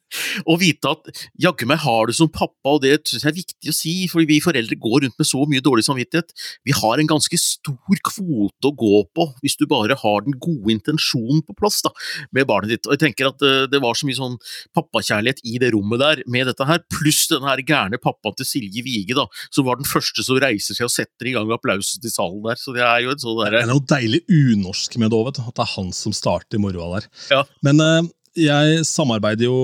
[0.49, 3.71] og vite at jaggu meg har du som pappa, og det syns jeg er viktig
[3.71, 6.33] å si, for vi foreldre går rundt med så mye dårlig samvittighet.
[6.67, 10.73] Vi har en ganske stor kvote å gå på hvis du bare har den gode
[10.73, 11.93] intensjonen på plass da,
[12.35, 12.89] med barnet ditt.
[12.89, 14.37] Og jeg tenker at uh, det var så mye sånn
[14.75, 18.83] pappakjærlighet i det rommet der med dette her, pluss den her gærne pappaen til Silje
[18.85, 22.13] Vige, da, som var den første som reiser seg og setter i gang applausen til
[22.13, 22.59] salen der.
[22.59, 25.31] Så det er jo en sånn derre Det er noe deilig unorsk med det òg,
[25.31, 27.07] at det er han som starter moroa der.
[27.33, 27.41] Ja.
[27.65, 29.55] Men uh, jeg samarbeider jo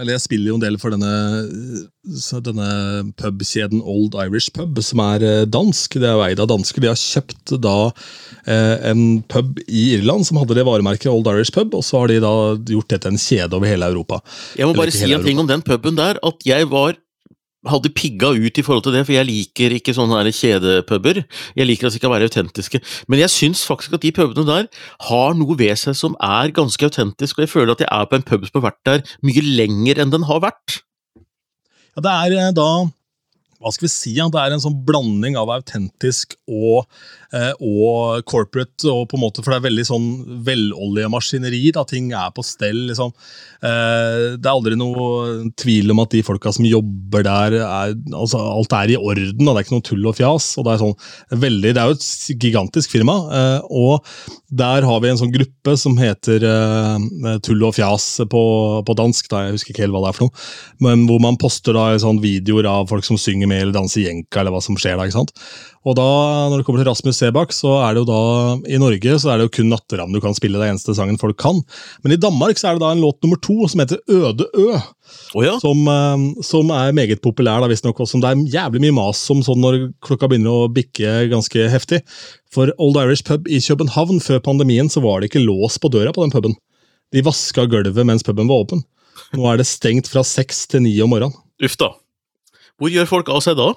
[0.00, 1.10] Eller jeg spiller jo en del for denne,
[2.46, 2.68] denne
[3.20, 5.98] pubkjeden Old Irish Pub, som er eh, dansk.
[6.00, 6.80] Det er eid av dansker.
[6.80, 7.76] De har kjøpt da
[8.48, 12.12] eh, en pub i Irland som hadde det varemerket Old Irish Pub, og så har
[12.12, 12.34] de da
[12.72, 14.22] gjort det til en kjede over hele Europa.
[14.56, 16.96] Jeg må bare si en ting om den puben der, at jeg var
[17.68, 21.22] hadde pigga ut i forhold til det, for jeg liker ikke sånne kjedepuber.
[21.58, 22.80] Jeg liker at de skal være autentiske.
[23.10, 24.70] Men jeg syns faktisk at de pubene der
[25.08, 28.18] har noe ved seg som er ganske autentisk, og jeg føler at jeg er på
[28.18, 30.82] en pub som har vært der mye lenger enn den har vært.
[31.92, 32.72] Ja, det er eh, da
[33.62, 36.88] hva skal vi si, Det er en sånn blanding av autentisk og,
[37.32, 38.84] og corporate.
[38.88, 40.08] og på en måte, For det er veldig sånn
[40.44, 41.72] velolja maskineri.
[41.88, 42.88] Ting er på stell.
[42.90, 43.12] liksom.
[43.62, 48.40] Eh, det er aldri noe tvil om at de folka som jobber der, er, altså
[48.42, 49.46] alt er i orden.
[49.46, 50.48] og Det er ikke noe tull og fjas.
[50.58, 53.16] og Det er sånn veldig, det er jo et gigantisk firma.
[53.32, 54.06] Eh, og
[54.52, 56.42] der har vi en sånn gruppe som heter
[57.46, 58.42] Tull og fjas på,
[58.84, 59.30] på dansk.
[59.30, 60.46] Da, jeg husker ikke helt hva det er for noe.
[60.84, 64.42] Men hvor man poster da sånn videoer av folk som synger med eller danser jenka,
[64.42, 65.06] eller hva som skjer da.
[65.06, 65.32] ikke sant?
[65.88, 66.04] Og da,
[66.50, 68.20] når det kommer til Rasmus Sebak, så er det jo da
[68.66, 71.38] I Norge så er det jo kun Natteravn du kan spille, det eneste sangen folk
[71.40, 71.60] kan.
[72.02, 74.80] Men i Danmark så er det da en låt nummer to som heter Øde Ø.
[75.36, 75.54] Oh ja.
[75.60, 78.00] som, uh, som, er meget populær, da, visstnok.
[78.08, 82.02] Som det er jævlig mye mas om sånn når klokka begynner å bikke ganske heftig.
[82.52, 86.14] For Old Irish Pub i København før pandemien så var det ikke lås på døra
[86.14, 86.58] på den puben.
[87.12, 88.82] De vaska gulvet mens puben var åpen.
[89.36, 91.36] Nå er det stengt fra seks til ni om morgenen.
[91.62, 91.92] Uff da.
[92.80, 93.72] Hvor gjør folk av seg da?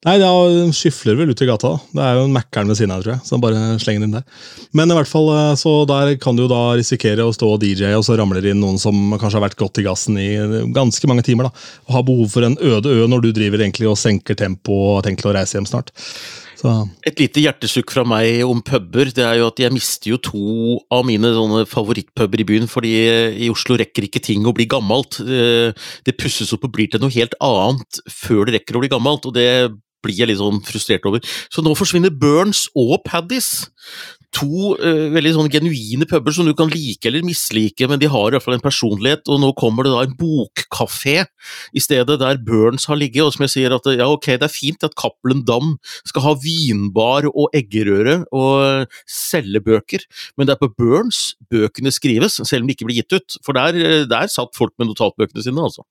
[0.00, 0.30] Nei, Da
[0.72, 1.74] skyfler vel ut i gata.
[1.74, 1.80] da.
[1.92, 3.24] Det er jo en Mækkern ved siden av, tror jeg.
[3.28, 4.24] Så bare slenger den inn der.
[4.72, 5.28] Men i hvert fall,
[5.60, 8.62] så der kan du jo da risikere å stå og DJ, og så ramler inn
[8.62, 10.30] noen som kanskje har vært godt i gassen i
[10.72, 11.50] ganske mange timer.
[11.50, 11.50] da,
[11.88, 15.02] Og har behov for en øde ø når du driver egentlig og senker tempo og
[15.02, 15.92] har tenkt å reise hjem snart.
[16.56, 16.88] Så.
[17.04, 20.80] Et lite hjertesukk fra meg om puber, det er jo at jeg mister jo to
[20.92, 21.28] av mine
[21.68, 22.92] favorittpuber i byen, fordi
[23.36, 25.20] i Oslo rekker ikke ting å bli gammelt.
[25.24, 29.24] Det pusses opp og blir til noe helt annet før det rekker å bli gammelt,
[29.28, 29.72] og det
[30.04, 31.24] blir jeg litt sånn frustrert over.
[31.52, 33.68] Så nå forsvinner Burns og Paddis.
[34.36, 38.28] To uh, veldig sånn genuine puber som du kan like eller mislike, men de har
[38.28, 39.26] i hvert fall en personlighet.
[39.26, 41.16] Og nå kommer det da en bokkafé
[41.74, 43.24] i stedet, der Burns har ligget.
[43.26, 45.74] Og som jeg sier at ja, ok, det er fint at Cappelen Dam
[46.06, 50.04] skal ha vinbar og eggerøre og selge bøker,
[50.38, 53.40] men det er på Burns bøkene skrives, selv om de ikke blir gitt ut.
[53.46, 55.82] For der, der satt folk med notatbøkene sine, altså.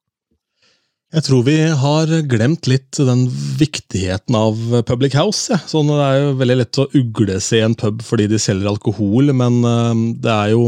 [1.09, 3.23] Jeg tror vi har glemt litt den
[3.57, 5.47] viktigheten av public house.
[5.49, 5.57] Ja.
[5.65, 8.69] Sånn, det er jo veldig lett å ugle seg i en pub fordi de selger
[8.69, 10.67] alkohol, men uh, det er jo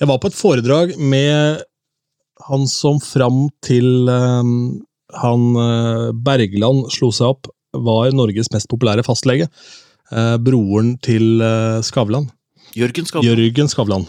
[0.00, 1.60] Jeg var på et foredrag med
[2.48, 4.40] han som fram til uh,
[5.20, 9.50] han uh, Bergland slo seg opp, var Norges mest populære fastlege.
[10.40, 11.42] broren til
[11.84, 12.30] Skavlan.
[12.78, 13.26] Jørgen Skavlan.
[13.26, 14.06] Jørgen Skavlan.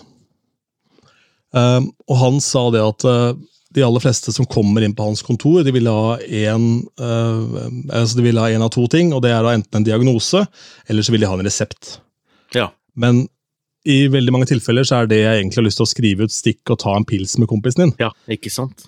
[1.51, 3.06] og han sa det at
[3.78, 6.68] de aller fleste som kommer inn på hans kontor, de vil ha en,
[7.02, 7.58] uh,
[7.94, 9.13] altså vil av to ting.
[9.13, 10.44] og Det er da enten en diagnose,
[10.90, 11.98] eller så vil de ha en resept.
[12.58, 12.72] Ja.
[12.98, 13.28] Men
[13.88, 16.34] i veldig mange tilfeller så er det jeg egentlig har lyst til å skrive ut
[16.34, 17.94] stikk og ta en pils med kompisen din.
[18.02, 18.88] Ja, ikke sant?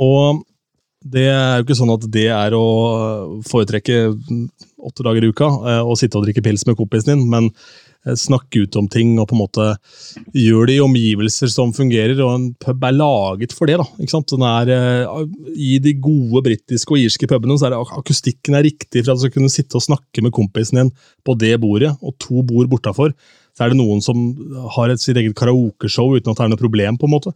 [0.00, 0.44] Og
[1.00, 2.64] det er jo ikke sånn at det er å
[3.48, 4.00] foretrekke
[4.80, 5.48] åtte dager i uka
[5.80, 7.48] og å sitte og drikke pils med kompisen din, men
[8.16, 9.66] snakke ut om ting og på en måte
[10.32, 12.16] gjøre det i omgivelser som fungerer.
[12.24, 13.76] og En pub er laget for det.
[13.76, 14.32] da, ikke sant?
[14.32, 14.72] Er,
[15.52, 19.26] I de gode britiske og irske pubene så er akustikken er riktig for at du
[19.26, 23.12] skal kunne sitte og snakke med kompisen din på det bordet, og to bord bortafor.
[23.56, 24.16] Så er det noen som
[24.76, 26.96] har et sitt eget karaokeshow uten at det er noe problem.
[26.96, 27.34] på en måte.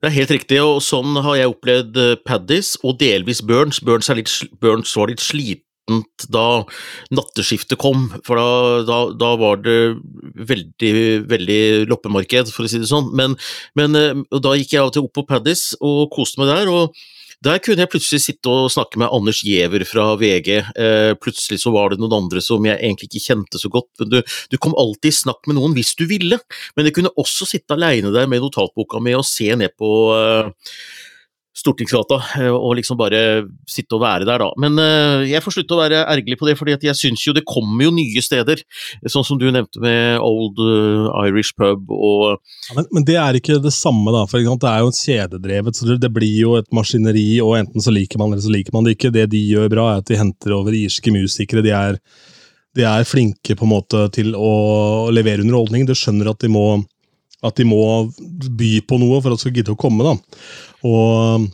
[0.00, 3.82] Det er helt riktig, og sånn har jeg opplevd Paddis og delvis Burns.
[3.84, 4.32] Burns, litt,
[4.62, 6.62] Burns var litt slitent da
[7.12, 8.48] natteskiftet kom, for da,
[8.88, 9.78] da, da, var det
[10.48, 10.92] veldig,
[11.28, 13.10] veldig loppemarked, for å si det sånn.
[13.18, 13.36] Men,
[13.76, 13.98] men
[14.30, 16.72] da gikk jeg av og til opp på Paddis og koste meg der.
[16.72, 16.96] og
[17.44, 20.48] der kunne jeg plutselig sitte og snakke med Anders Giæver fra VG.
[20.76, 23.88] Eh, plutselig så var det noen andre som jeg egentlig ikke kjente så godt.
[24.02, 24.18] Men du,
[24.52, 26.40] du kom alltid i snakk med noen hvis du ville.
[26.76, 30.52] Men jeg kunne også sitte aleine der med notatboka mi og se ned på eh,
[31.50, 33.20] Stortingsgata eh, og liksom bare
[33.68, 34.48] sitte og være der, da.
[34.62, 37.42] Men uh, jeg får slutte å være ergerlig på det, fordi jeg syns jo det
[37.48, 38.62] kommer jo nye steder.
[39.10, 43.40] Sånn som du nevnte med Old uh, Irish Pub og ja, men, men, det er
[43.40, 44.22] ikke det samme, da.
[44.30, 48.22] For det er jo kjededrevet, så det, blir jo et maskineri, og enten så liker
[48.22, 49.12] man eller så liker man det ikke.
[49.18, 51.66] Det de gjør bra, er at de henter over irske musikere.
[51.66, 51.98] De er,
[52.78, 55.90] de er flinke på en måte til å levere underholdning.
[55.90, 56.68] Du skjønner at de må
[57.40, 57.82] at de må
[58.58, 60.04] by på noe for at de skal gidde å komme.
[60.04, 60.12] da.
[60.82, 61.46] Og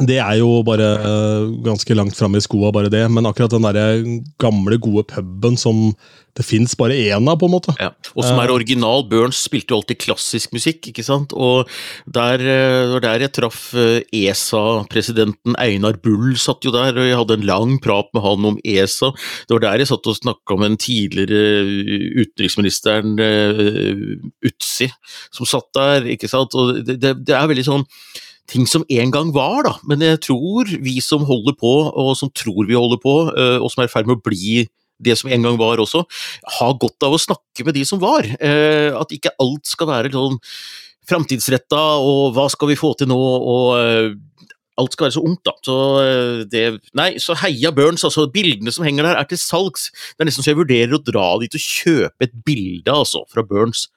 [0.00, 3.04] det er jo bare eh, ganske langt fram i skoa, bare det.
[3.12, 4.04] Men akkurat den der
[4.40, 5.90] gamle, gode puben som
[6.38, 7.74] det fins bare én av, på en måte.
[7.82, 8.54] Ja, Og som er eh.
[8.54, 9.02] original.
[9.10, 11.34] Burns spilte jo alltid klassisk musikk, ikke sant.
[11.36, 11.68] Og
[12.06, 17.48] der, eh, der jeg traff ESA-presidenten Einar Bull, satt jo der, og jeg hadde en
[17.50, 19.12] lang prat med han om ESA.
[19.50, 21.44] Det var der jeg satt og snakka med den tidligere
[22.24, 23.18] utenriksministeren
[24.48, 24.88] Utsi,
[25.34, 26.56] som satt der, ikke sant.
[26.56, 27.88] Og det, det, det er veldig sånn
[28.50, 29.74] ting som en gang var, da.
[29.88, 33.70] Men jeg tror vi som holder på, og som tror vi holder på, eh, og
[33.72, 34.66] som er i ferd med å bli
[35.00, 36.02] det som en gang var også,
[36.58, 38.26] har godt av å snakke med de som var.
[38.26, 40.40] Eh, at ikke alt skal være sånn
[41.08, 44.10] framtidsretta, og hva skal vi få til nå, og eh,
[44.80, 45.54] alt skal være så ungt, da.
[45.64, 45.76] Så
[46.52, 46.64] det
[46.96, 48.26] Nei, så heia Burns, altså.
[48.32, 49.90] Bildene som henger der, er til salgs.
[50.14, 53.44] Det er nesten så jeg vurderer å dra dit og kjøpe et bilde, altså, fra
[53.44, 53.88] Burns.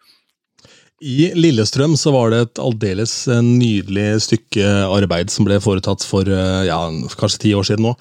[1.01, 6.29] I Lillestrøm så var det et aldeles eh, nydelig stykke arbeid som ble foretatt for
[6.29, 6.79] eh, ja,
[7.19, 7.93] kanskje ti år siden nå.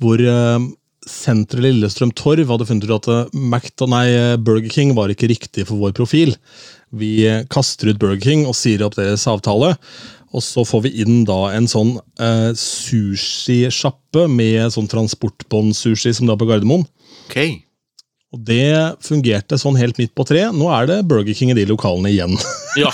[0.00, 0.60] Hvor uh,
[1.08, 4.06] senteret Lillestrøm Torv hadde funnet ut at Macda, nei,
[4.40, 6.36] Burger King var ikke riktig for vår profil.
[6.96, 9.74] Vi kaster ut Burger King og sier opp deres avtale.
[10.36, 16.34] Og så får vi inn da en sånn eh, sushisjappe med sånn transportbånd-sushi som det
[16.34, 16.84] er på Gardermoen.
[17.28, 17.60] Okay.
[18.34, 20.48] Og det fungerte sånn helt midt på tre.
[20.52, 22.34] Nå er det Burger King i de lokalene igjen.
[22.82, 22.90] ja.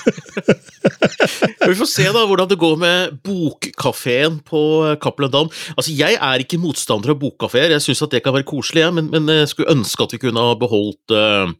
[1.62, 4.62] Vi får se da hvordan det går med bokkafeen på
[5.02, 5.50] Cappelen Dam.
[5.76, 9.30] Altså, jeg er ikke motstander av bokkafeer, jeg syns det kan være koselig, men, men,
[9.42, 11.54] jeg skulle ønske at vi kunne ha beholdt uh,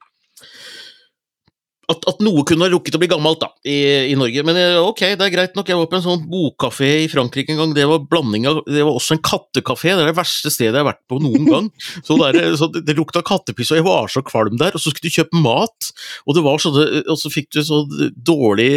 [1.93, 4.45] at, at, noe kunne ha rukket å bli gammelt da, i, i, Norge.
[4.47, 5.69] Men eh, ok, det er greit nok.
[5.69, 7.75] Jeg var på en sånn bokkafé i Frankrike en gang.
[7.77, 9.93] Det var blanding av, det var også en kattekafé.
[9.93, 11.71] Det er det verste stedet jeg har vært på noen gang.
[12.07, 14.75] Så, der, så det, det, lukta kattepiss, og jeg var så kvalm der.
[14.75, 15.91] Og så skulle du kjøpe mat,
[16.27, 17.83] og, det var sånne, og så fikk du så
[18.17, 18.71] dårlig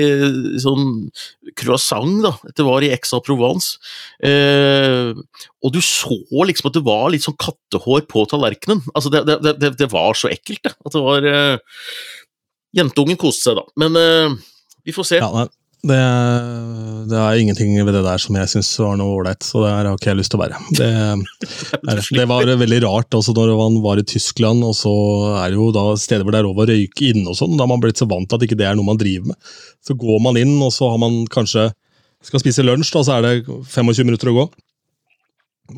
[0.62, 1.10] sånn
[1.58, 2.22] croissant.
[2.24, 3.80] da, Det var i Aix-en-Provence.
[4.26, 5.14] Eh,
[5.66, 8.84] og du så liksom at det var litt sånn kattehår på tallerkenen.
[8.94, 10.76] Altså, det, det, det var så ekkelt, det.
[10.86, 11.80] At det var eh,
[12.76, 13.68] Jentungen koste seg, da.
[13.82, 14.36] Men uh,
[14.86, 15.22] vi får se.
[15.22, 15.48] Ja, nei,
[15.86, 16.00] det,
[17.12, 19.90] det, er ingenting ved det der som jeg syns var noe ålreit, så det har
[19.92, 20.62] ikke jeg lyst til å være.
[20.80, 20.90] Det,
[22.18, 24.94] det, var veldig rart også når man var i Tyskland, og så
[25.44, 27.54] er det jo da steder hvor det er lov å røyke inne og sånn.
[27.54, 29.54] Da har man blitt så vant til at ikke det er noe man driver med.
[29.86, 31.70] Så går man inn, og så har man kanskje
[32.26, 34.46] skal spise lunsj, da, så er det 25 minutter å gå.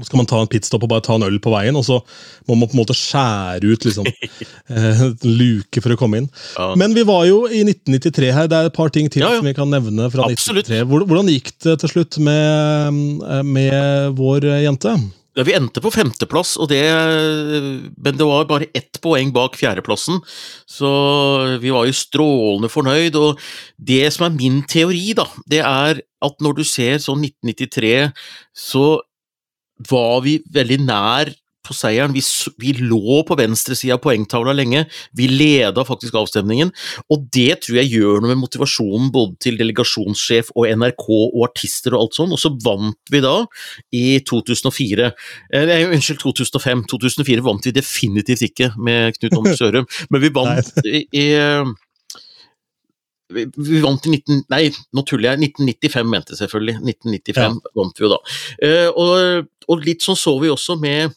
[0.03, 2.01] Skal man ta en pitstop og bare ta en øl på veien, og så
[2.49, 4.07] må man på en måte skjære ut liksom,
[4.75, 6.31] eh, en luke for å komme inn.
[6.57, 6.73] Ja.
[6.79, 8.49] Men vi var jo i 1993 her.
[8.51, 9.39] Det er et par ting til ja, ja.
[9.39, 10.09] som vi kan nevne.
[10.11, 10.67] fra Absolutt.
[10.67, 11.07] 1993.
[11.07, 14.97] Hvordan gikk det til slutt med, eh, med vår jente?
[15.37, 20.17] Ja, Vi endte på femteplass, og det, men det var bare ett poeng bak fjerdeplassen.
[20.65, 20.89] Så
[21.61, 23.15] vi var jo strålende fornøyd.
[23.21, 23.37] Og
[23.77, 28.09] det som er min teori, da, det er at når du ser sånn 1993,
[28.57, 28.97] så
[29.89, 31.33] var vi veldig nær
[31.67, 32.15] på seieren.
[32.15, 32.23] Vi,
[32.61, 34.85] vi lå på venstresida av poengtavla lenge.
[35.17, 36.71] Vi leda faktisk avstemningen,
[37.13, 41.95] og det tror jeg gjør noe med motivasjonen både til delegasjonssjef og NRK og artister
[41.95, 43.35] og alt sånn, og så vant vi da
[43.95, 45.11] i 2004.
[45.57, 46.85] Eh, unnskyld, 2005.
[46.93, 51.27] 2004 vant vi definitivt ikke med Knut Anders Sørum, men vi vant i, i
[53.33, 54.43] vi vant i 19...
[54.53, 54.63] Nei,
[54.95, 55.51] nå tuller jeg.
[55.51, 56.77] 1995 mente selvfølgelig.
[56.81, 57.73] 1995 ja.
[57.79, 58.19] vant vi jo da.
[58.63, 61.15] Uh, og, og, litt sånn så vi også med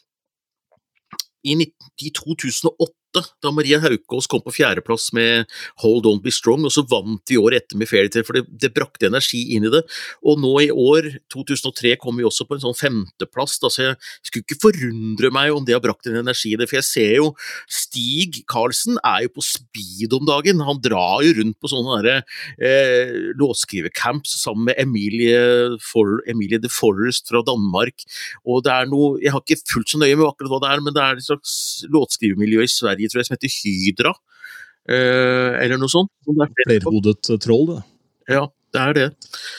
[1.47, 5.49] I, 19, i 2008 da Maria Haukås kom på fjerdeplass med
[5.83, 8.73] Hold On Be Strong, og så vant vi året etter med Fairytale, for det, det,
[8.77, 9.83] brakte energi inn i det.
[10.23, 13.97] Og nå i år, 2003, kom vi også på en sånn femteplass, da, så jeg
[14.29, 17.17] skulle ikke forundre meg om det har brakt en energi i det, for jeg ser
[17.19, 17.31] jo
[17.71, 22.17] Stig Karlsen er jo på speed om dagen, han drar jo rundt på sånne derre
[22.63, 25.43] eh, låtskrivercamps sammen med Emilie,
[25.83, 28.07] For, Emilie de Forest fra Danmark,
[28.47, 30.83] og det er noe Jeg har ikke fulgt så nøye med akkurat hva det er,
[30.85, 31.53] men det er et slags
[31.91, 34.15] låtskrivermiljø i Sverige Sverige tror jeg, som heter Hydra,
[34.89, 36.11] eh, eller noe sånt.
[36.67, 37.83] Flerhodet troll, det.
[38.31, 38.49] Ja.
[38.71, 39.07] det er det.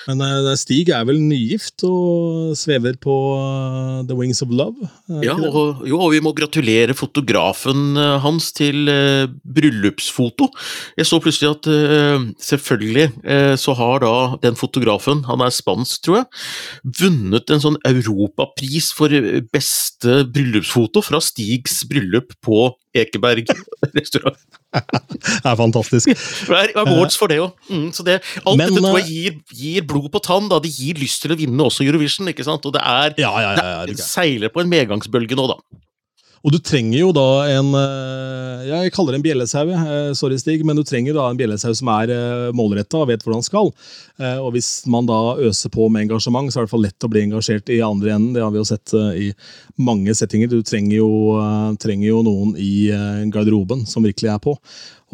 [0.08, 4.88] Men uh, Stig er vel nygift og svever på uh, The Wings of Love?
[5.20, 8.88] Ja, og, jo, og vi må gratulere fotografen uh, hans til
[9.44, 10.48] bryllupsfoto.
[10.96, 11.68] Jeg så plutselig at
[12.40, 13.10] selvfølgelig
[13.60, 14.14] så har da
[14.46, 16.28] den fotografen, han er spansk tror jeg,
[17.02, 19.12] vunnet en sånn europapris for
[19.52, 23.48] beste bryllupsfoto fra Stigs bryllup på Ekeberg
[23.98, 24.40] restaurant.
[24.76, 26.12] det er fantastisk.
[26.48, 27.54] Det er awards for det òg.
[27.70, 30.50] Mm, så det, alt Men, dette tror jeg gir, gir, blod på tann.
[30.52, 32.32] da, Det gir lyst til å vinne også Eurovision.
[32.32, 32.66] ikke sant?
[32.68, 35.60] Og det er, ja, ja, ja, det seiler på en medgangsbølge nå, da.
[36.42, 40.64] Og du trenger jo da en eh, Jeg kaller det en bjellesau, eh, sorry Stig,
[40.66, 43.70] men du trenger da en bjellesau som er eh, målretta og vet hvordan den skal.
[44.22, 47.06] Og hvis man da øser på med engasjement, så er det i hvert fall lett
[47.08, 48.36] å bli engasjert i andre enden.
[48.36, 49.32] Det har vi jo sett i
[49.82, 50.52] mange settinger.
[50.52, 51.10] Du trenger jo,
[51.82, 52.92] trenger jo noen i
[53.34, 54.54] garderoben som virkelig er på.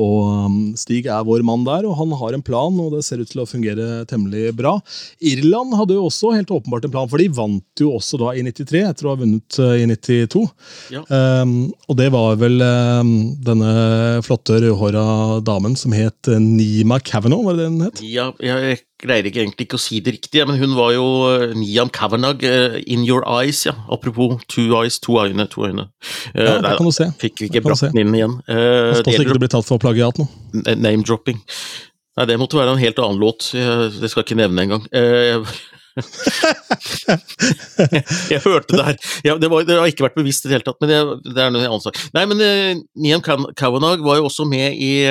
[0.02, 3.22] Og um, Stig er vår mann der, og han har en plan, og det ser
[3.22, 4.76] ut til å fungere temmelig bra.
[5.20, 8.46] Irland hadde jo også helt åpenbart en plan, for de vant jo også da i
[8.46, 10.44] 93, etter å ha vunnet uh, i 92.
[10.96, 11.04] Ja.
[11.10, 11.58] Um,
[11.88, 13.72] og det var vel um, denne
[14.26, 15.08] flotte rødhåra
[15.46, 18.04] damen som het uh, Nima Kavanagh, var det det den het?
[18.06, 21.54] Ja, jeg greier ikke egentlig ikke å si det riktige, men hun var jo uh,
[21.58, 23.76] Niam Kavanagh, uh, in your eyes, ja.
[23.94, 25.88] Apropos two eyes, to øyne, to øyne.
[26.34, 27.10] Uh, ja, det kan du se.
[27.22, 28.40] Fikk vi ikke brakt den inn igjen.
[28.50, 30.26] Uh, Pass ikke du blir tatt for plagiat nå.
[30.66, 31.40] Name-dropping.
[32.18, 33.52] Nei, det måtte være en helt annen låt.
[33.54, 34.84] Jeg, det skal jeg ikke nevne engang.
[34.90, 35.46] Jeg,
[38.34, 38.98] jeg, hørte det her.
[39.26, 40.98] Ja, det, var, det, har ikke vært bevisst i det hele tatt, men det,
[41.30, 41.96] det er noe annen sak.
[42.18, 42.38] Nei, men
[42.98, 45.06] Niam Kavanagh var jo også med i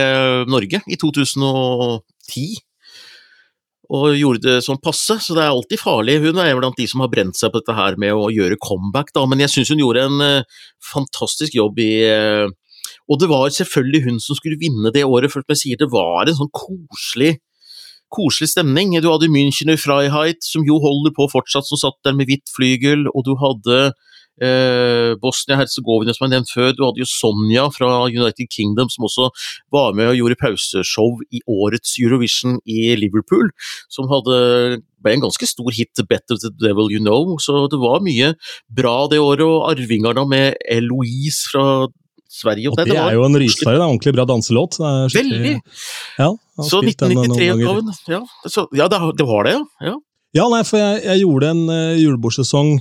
[0.51, 2.65] Norge i 2010
[3.94, 6.18] og gjorde det sånn passe, så det er alltid farlig.
[6.25, 9.12] Hun er blant de som har brent seg på dette her med å gjøre comeback,
[9.14, 12.46] da, men jeg syns hun gjorde en uh, fantastisk jobb i uh,
[13.07, 16.27] Og det var selvfølgelig hun som skulle vinne det året, for jeg sier det var
[16.27, 17.37] en sånn koselig
[18.12, 18.94] koselig stemning.
[19.03, 23.09] Du hadde Münchener Freiheit, som jo holder på fortsatt, som satt der med hvitt flygel,
[23.11, 23.81] og du hadde
[24.42, 26.72] eh, Bosnia-Hercegovina, som jeg nevnt før.
[26.77, 29.31] Du hadde jo Sonja fra United Kingdom, som også
[29.75, 33.53] var med og gjorde pauseshow i årets Eurovision i Liverpool.
[33.92, 37.37] Som hadde ble en ganske stor hit, 'Better the Devil You Know'.
[37.42, 38.35] Så det var mye
[38.68, 39.46] bra det året.
[39.46, 41.87] Og arvingerne med Eloise fra
[42.29, 42.70] Sverige.
[42.70, 44.81] Og det, det, er jo en rysere, ordentlig bra danselåt.
[45.14, 45.61] Veldig!
[46.18, 47.94] Ja, så 1993-utgaven.
[48.11, 48.20] Ja,
[48.75, 49.62] ja, det var det, ja.
[49.92, 49.96] ja.
[50.37, 52.75] Ja, nei, for jeg, jeg gjorde en uh, julebordsesong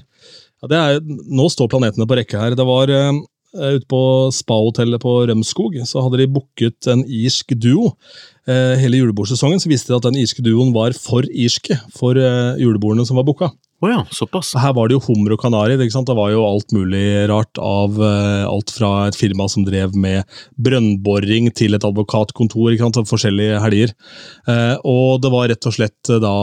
[0.73, 2.55] ja, er, Nå står planetene på rekke her.
[2.57, 3.19] Det var uh,
[3.55, 4.01] ute på
[4.35, 5.77] spahotellet på Rømskog.
[5.87, 7.93] Så hadde de booket en irsk duo.
[8.49, 12.55] Uh, hele julebordsesongen så viste de at den irske duoen var for irske for uh,
[12.61, 13.51] julebordene som var booka.
[13.83, 14.53] Oh ja, såpass.
[14.55, 15.75] Her var det jo hummer og kanari.
[15.75, 17.59] Det, var jo alt mulig rart.
[17.59, 20.23] av uh, Alt fra et firma som drev med
[20.55, 22.71] brønnboring, til et advokatkontor.
[22.71, 23.91] ikke sant, Forskjellige helger.
[24.47, 26.35] Uh, og det var rett og slett uh, da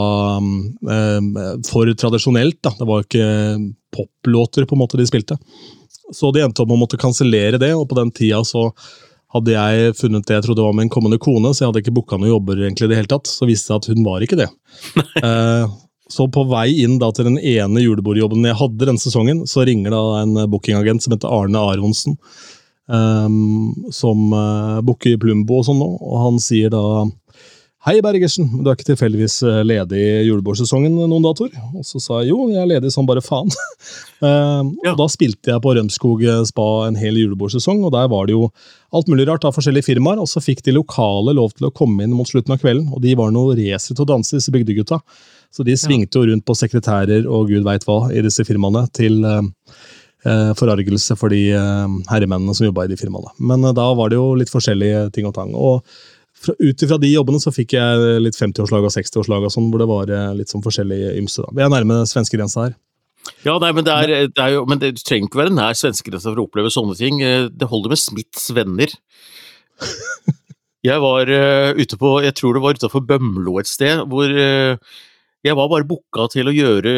[1.67, 2.61] for tradisjonelt.
[2.61, 3.31] da, Det var ikke
[3.93, 5.39] poplåter på en måte de spilte.
[6.13, 8.69] Så de endte opp med å måtte kansellere det, og på den tida så
[9.33, 12.19] hadde jeg funnet det jeg trodde var min kommende kone, så jeg hadde ikke booka
[12.19, 13.31] noen jobber egentlig i det hele tatt.
[13.31, 14.51] Så viste det at hun var ikke det.
[16.11, 19.95] Så på vei inn da til den ene julebordjobben jeg hadde den sesongen, så ringer
[19.95, 22.17] da en bookingagent som heter Arne Aronsen,
[22.91, 26.83] um, som uh, booker Plumbo og sånn nå, og han sier da
[27.83, 31.51] Hei, Bergersen, du er ikke tilfeldigvis eh, ledig i julebordsesongen noen datoer?
[31.75, 33.51] Og så sa jeg jo, jeg er ledig som bare faen.
[34.23, 34.93] um, ja.
[34.93, 38.45] og Da spilte jeg på Rømskog spa en hel julebordsesong, og der var det jo
[38.95, 40.23] alt mulig rart av forskjellige firmaer.
[40.23, 43.03] Og så fikk de lokale lov til å komme inn mot slutten av kvelden, og
[43.03, 45.01] de var noe racere til å danse, disse bygdegutta.
[45.53, 49.19] Så de svingte jo rundt på sekretærer og gud veit hva i disse firmaene, til
[49.27, 49.43] eh,
[50.25, 53.35] eh, forargelse for de eh, herremennene som jobba i de firmaene.
[53.37, 55.53] Men eh, da var det jo litt forskjellige ting og tang.
[55.53, 55.85] og
[56.59, 59.89] ut ifra de jobbene så fikk jeg litt 50-årslag og 60-årslag, og sånn, hvor det
[59.91, 61.45] var eh, litt sånn forskjellige ymse.
[61.45, 61.53] da.
[61.55, 62.75] Vi er nærme svenskegrensa her.
[63.45, 65.77] Ja, nei, men, det er, det er jo, men det, du trenger ikke være nær
[65.79, 67.21] svenskegrensa for å oppleve sånne ting.
[67.23, 68.95] Eh, det holder med Smiths venner.
[70.83, 74.73] Jeg var uh, ute på, jeg tror det var utafor Bømlo et sted, hvor uh,
[75.43, 76.93] jeg var bare booka til å gjøre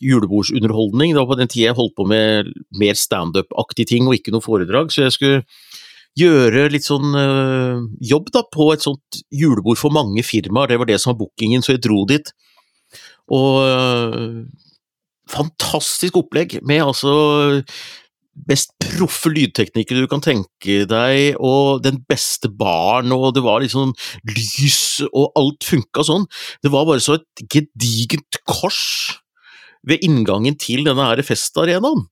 [0.00, 1.12] julebordsunderholdning.
[1.12, 2.48] Det var på den tida jeg holdt på med
[2.80, 4.92] mer standup-aktige ting og ikke noe foredrag.
[4.94, 5.42] Så jeg skulle
[6.18, 7.82] gjøre litt sånn øh,
[8.12, 10.72] jobb da, på et sånt julebord for mange firmaer.
[10.72, 12.32] Det var det som var bookingen, så jeg dro dit.
[13.36, 14.40] Og øh,
[15.30, 17.12] fantastisk opplegg med altså
[18.48, 23.94] best proffe lydteknikere du kan tenke deg, og den beste baren, og det var liksom
[24.28, 26.28] lys, og alt funka sånn.
[26.64, 29.20] Det var bare så et gedigent kors
[29.86, 32.06] ved inngangen til denne her festarenaen.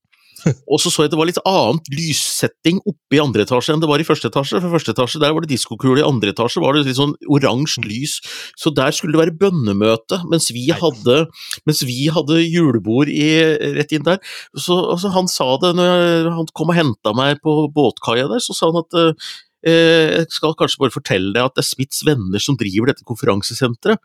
[0.71, 3.83] Og så så jeg at det var litt annet lyssetting oppe i andre etasje enn
[3.83, 4.61] det var i første etasje.
[4.61, 7.83] For første etasje der var det diskokule, i andre etasje var det litt sånn oransje
[7.85, 8.17] lys.
[8.59, 11.21] Så der skulle det være bønnemøte, mens vi hadde,
[11.69, 13.29] mens vi hadde julebord i,
[13.77, 14.21] rett inn der.
[14.55, 18.55] Så altså, Han sa det når han kom og henta meg på båtkaia der, så
[18.55, 19.31] sa han at uh,
[19.67, 23.99] jeg skal kanskje bare fortelle deg at det er Smiths venner som driver dette konferansesenteret.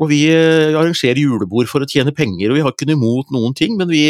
[0.00, 3.34] Og vi eh, arrangerer julebord for å tjene penger, og vi har ikke noe imot
[3.34, 4.04] noen ting, men, vi,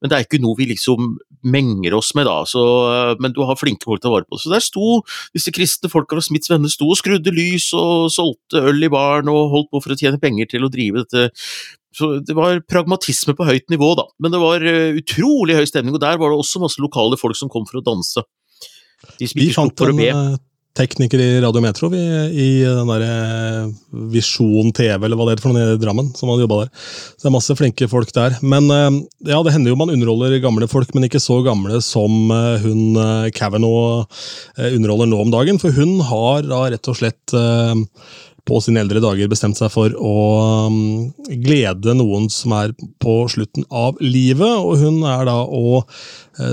[0.00, 1.16] men det er ikke noe vi liksom
[1.46, 2.40] menger oss med da.
[2.48, 2.62] Så,
[2.92, 4.38] eh, men du har flinke folk til å vare på.
[4.40, 5.00] Så der sto
[5.34, 9.32] disse kristne folka og Smiths venner sto og skrudde lys og solgte øl i baren
[9.32, 11.28] og holdt på for å tjene penger til å drive dette
[11.96, 14.04] så det var pragmatisme på høyt nivå, da.
[14.20, 17.38] Men det var uh, utrolig høy stemning, og der var det også masse lokale folk
[17.38, 18.20] som kom for å danse.
[19.16, 20.36] De vi fant en
[20.76, 22.00] tekniker i Radio Metro vi,
[22.36, 23.70] i den der eh,
[24.12, 26.70] Visjon TV, eller hva det heter for noe i Drammen, som hadde der.
[27.16, 28.36] Så det er masse flinke folk der.
[28.44, 29.00] Men eh,
[29.30, 33.00] ja, det hender jo man underholder gamle folk, men ikke så gamle som eh, hun
[33.36, 34.06] Kavanaugh
[34.68, 35.60] underholder nå om dagen.
[35.62, 37.34] For hun har da rett og slett
[38.46, 40.68] på sine eldre dager bestemt seg for å
[41.42, 45.90] glede noen som er på slutten av livet, og hun er da og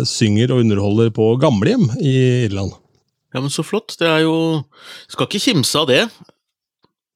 [0.09, 2.15] synger og underholder på gamlehjem i
[2.47, 2.73] Irland.
[3.33, 3.95] Ja, men så flott.
[3.99, 4.63] Det er jo
[5.11, 6.03] Skal ikke kimse av det.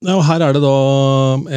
[0.06, 0.78] Ja, og Her er det da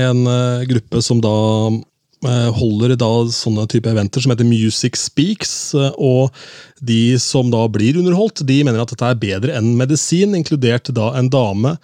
[0.06, 1.32] en uh, gruppe som da
[1.70, 5.74] uh, holder da sånne type eventer som heter Music Speaks.
[5.76, 6.36] Uh, og
[6.80, 11.12] de som da blir underholdt, de mener at dette er bedre enn medisin, inkludert da
[11.18, 11.76] en dame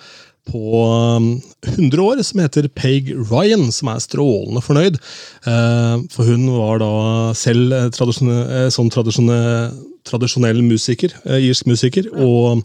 [0.46, 0.80] på
[1.66, 5.00] 100 år som heter Peg Ryan, som er strålende fornøyd.
[5.42, 6.90] For hun var da
[7.34, 9.74] selv tradisjonell, sånn tradisjonell
[10.06, 12.62] tradisjonell musiker, eh, irsk musiker, og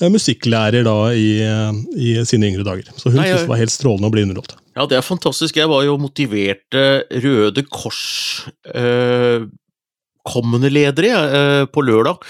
[0.00, 2.90] eh, musikklærer da i, eh, i sine yngre dager.
[2.96, 4.56] Så hun syntes det var helt strålende å bli underholdt.
[4.76, 5.58] Ja, det er fantastisk.
[5.58, 8.02] Jeg var jo motiverte Røde Kors
[8.74, 9.46] eh,
[10.30, 12.26] kommende ledere eh, på lørdag.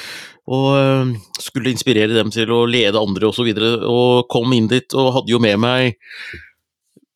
[0.51, 3.53] Og skulle inspirere dem til å lede andre osv.
[3.53, 6.01] Og, så og kom inn dit og hadde jo med meg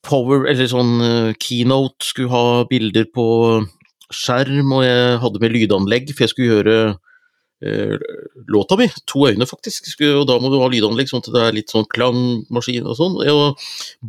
[0.07, 3.25] power, eller sånn keynote, skulle ha bilder på
[4.15, 6.77] skjerm, og jeg hadde med lydanlegg, for jeg skulle gjøre
[8.51, 8.89] låta mi.
[9.11, 10.01] To øyne, faktisk.
[10.05, 13.19] Og da må du ha lydanlegg sånn at det er litt sånn klangmaskin og sånn.
[13.25, 13.51] Jeg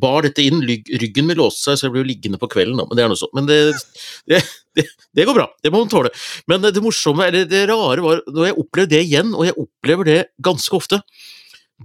[0.06, 2.88] bar dette inn, ryggen min låste seg, så jeg ble jo liggende på kvelden, da.
[2.90, 3.36] Men det er noe sånt.
[3.38, 3.60] Men det,
[4.32, 4.42] det,
[4.78, 6.14] det, det, går bra, det må man tåle.
[6.52, 10.12] Men det morsomme, eller det rare, var når jeg opplevde det igjen, og jeg opplever
[10.12, 11.02] det ganske ofte,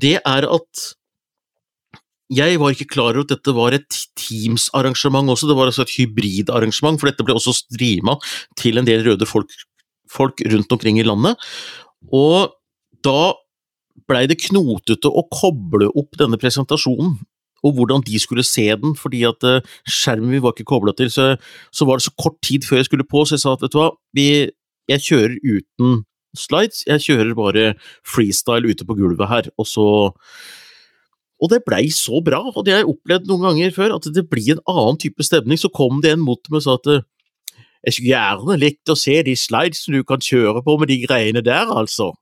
[0.00, 0.88] det er at
[2.30, 5.96] jeg var ikke klar over at dette var et Teams-arrangement også, det var altså et
[5.96, 8.14] hybridarrangement, for dette ble også streama
[8.60, 9.50] til en del røde folk
[10.10, 11.38] folk rundt omkring i landet.
[12.12, 12.52] Og
[13.04, 13.32] da
[14.10, 17.18] blei det knotete å koble opp denne presentasjonen,
[17.60, 21.10] og hvordan de skulle se den, fordi at uh, skjermen vi var ikke kobla til,
[21.12, 21.34] så,
[21.68, 23.74] så, var det så kort tid før jeg skulle på, så jeg sa at vet
[23.74, 24.28] du hva, vi,
[24.88, 26.00] jeg kjører uten
[26.38, 27.66] slides, jeg kjører bare
[28.06, 29.86] freestyle ute på gulvet her, og så
[31.40, 34.26] og det blei så bra, og det har jeg opplevd noen ganger før, at det
[34.28, 35.56] blir en annen type stemning.
[35.56, 37.06] Så kom det en mot meg og sa at
[37.86, 41.42] jeg skulle gjerne likt å se de slidesene du kan kjøre på med de greiene
[41.44, 42.12] der, altså.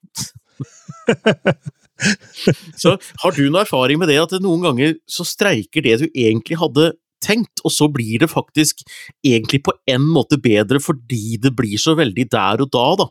[2.82, 6.60] så har du noen erfaring med det at noen ganger så streiker det du egentlig
[6.62, 6.92] hadde
[7.24, 8.84] tenkt, og så blir det faktisk
[9.26, 13.08] egentlig på en måte bedre fordi det blir så veldig der og da, da.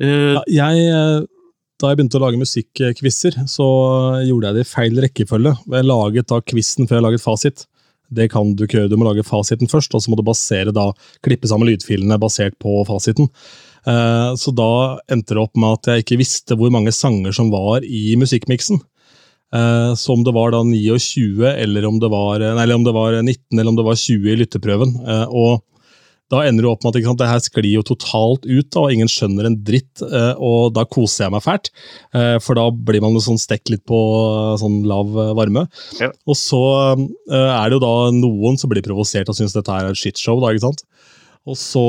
[0.00, 1.28] Uh, ja, jeg, eh,
[1.80, 3.66] da jeg begynte å lage musikkquizer, så
[4.26, 5.52] gjorde jeg det i feil rekkefølge.
[5.76, 7.66] Jeg laget da quizen før jeg laget fasit.
[8.10, 8.90] Det kan du ikke gjøre.
[8.92, 10.90] Du må lage fasiten først, og så må du basere da,
[11.24, 13.30] klippe sammen lydfilene basert på fasiten.
[13.86, 14.72] Uh, så da
[15.12, 18.82] endte det opp med at jeg ikke visste hvor mange sanger som var i musikkmiksen.
[19.54, 22.94] Uh, så om det var da 29, eller om det var, nei, eller om det
[22.94, 24.96] var 19 eller om det var 20 i lytteprøven.
[25.30, 25.62] Og
[26.30, 28.94] da ender du opp med at sant, det her sklir jo totalt ut, da, og
[28.94, 30.02] ingen skjønner en dritt.
[30.04, 31.70] Eh, og da koser jeg meg fælt,
[32.14, 35.66] eh, for da blir man sånn stekt litt på eh, sånn lav varme.
[35.98, 36.12] Ja.
[36.30, 36.60] Og så
[37.30, 40.38] er det jo da noen som blir provosert og syns dette er et shitshow.
[40.42, 40.86] da, ikke sant?
[41.48, 41.82] Og så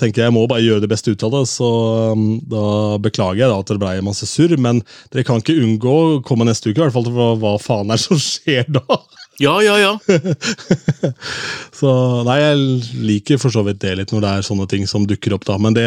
[0.00, 1.68] tenker jeg jeg må bare gjøre det beste ut av det, så
[2.50, 2.64] da
[3.00, 4.56] beklager jeg da at det ble masse surr.
[4.60, 4.82] Men
[5.14, 8.00] dere kan ikke unngå å komme neste uke, i hvert fall hva, hva faen er
[8.00, 8.98] det som skjer da?
[9.38, 9.92] Ja, ja, ja.
[11.78, 11.90] så
[12.26, 15.36] nei, jeg liker for så vidt det litt når det er sånne ting som dukker
[15.36, 15.58] opp, da.
[15.62, 15.86] Men det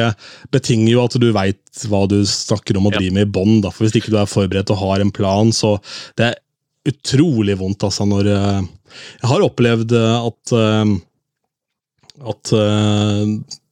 [0.55, 3.59] betinger jo at du veit hva du snakker om og driver med i bånn.
[3.67, 5.75] For hvis ikke du er forberedt og har en plan, så
[6.19, 6.39] det er
[6.87, 8.61] utrolig vondt, altså, når uh,
[9.21, 10.95] Jeg har opplevd eh, at uh,
[12.21, 12.51] at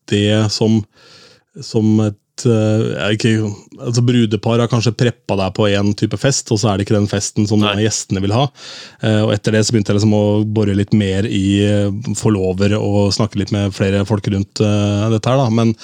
[0.09, 0.79] det som,
[1.61, 1.99] som
[2.47, 3.33] uh, ikke,
[3.79, 6.97] altså Brudepar har kanskje preppa deg på én type fest, og så er det ikke
[6.97, 7.75] den festen som Nei.
[7.83, 8.45] gjestene vil ha.
[9.03, 12.77] Uh, og Etter det så begynte jeg liksom å bore litt mer i uh, forlover
[12.79, 15.29] og snakke litt med flere folk rundt dette.
[15.29, 15.75] her da, Men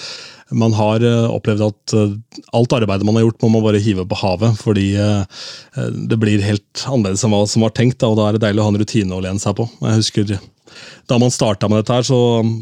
[0.56, 1.02] man har
[1.34, 1.94] opplevd at
[2.54, 4.60] alt arbeidet man har gjort, må man bare hive på havet.
[4.62, 4.92] Fordi
[6.06, 8.62] det blir helt annerledes enn hva som var tenkt, da, og da er det deilig
[8.62, 9.66] å ha en rutine å lene seg på.
[9.82, 10.36] Jeg husker
[11.10, 12.18] da man starta med dette, her, så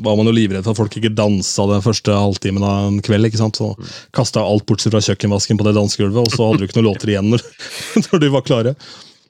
[0.06, 3.30] var man jo livredd for at folk ikke dansa den første halvtimen av en kveld.
[3.30, 3.60] ikke sant?
[3.60, 3.74] Så
[4.16, 7.14] Kasta alt bortsett fra kjøkkenvasken på det dansegulvet, og så hadde du ikke noen låter
[7.14, 7.46] igjen når,
[8.08, 8.76] når de var klare.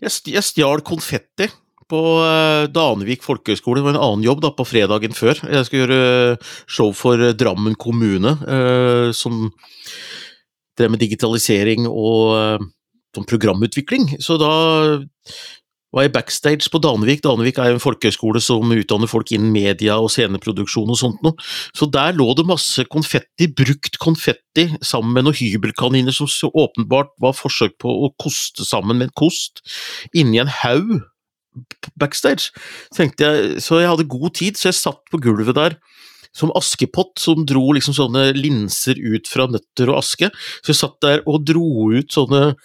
[0.03, 1.47] Jeg stjal konfetti
[1.93, 3.80] på Danvik Danevik folkehøgskole.
[3.80, 5.39] Det var en annen jobb da, på fredagen før.
[5.45, 8.36] Jeg skulle gjøre eh, show for eh, Drammen kommune,
[9.15, 9.49] som
[10.80, 12.63] drev med digitalisering og
[13.13, 14.15] som programutvikling.
[14.24, 14.53] Så da
[15.94, 17.22] var jeg backstage på Danevik.
[17.24, 21.38] Danevik er jo en folkehøyskole som utdanner folk innen media og sceneproduksjon og sånt noe.
[21.78, 27.14] Så der lå det masse konfetti, brukt konfetti, sammen med noen hybelkaniner som så åpenbart
[27.22, 29.62] var forsøk på å koste sammen med en kost,
[30.18, 30.98] inni en haug
[32.02, 32.50] backstage.
[32.96, 35.78] Tenkte jeg, så jeg hadde god tid, så jeg satt på gulvet der
[36.34, 40.32] som Askepott, som dro liksom sånne linser ut fra nøtter og aske.
[40.64, 42.56] Så jeg satt der og dro ut sånne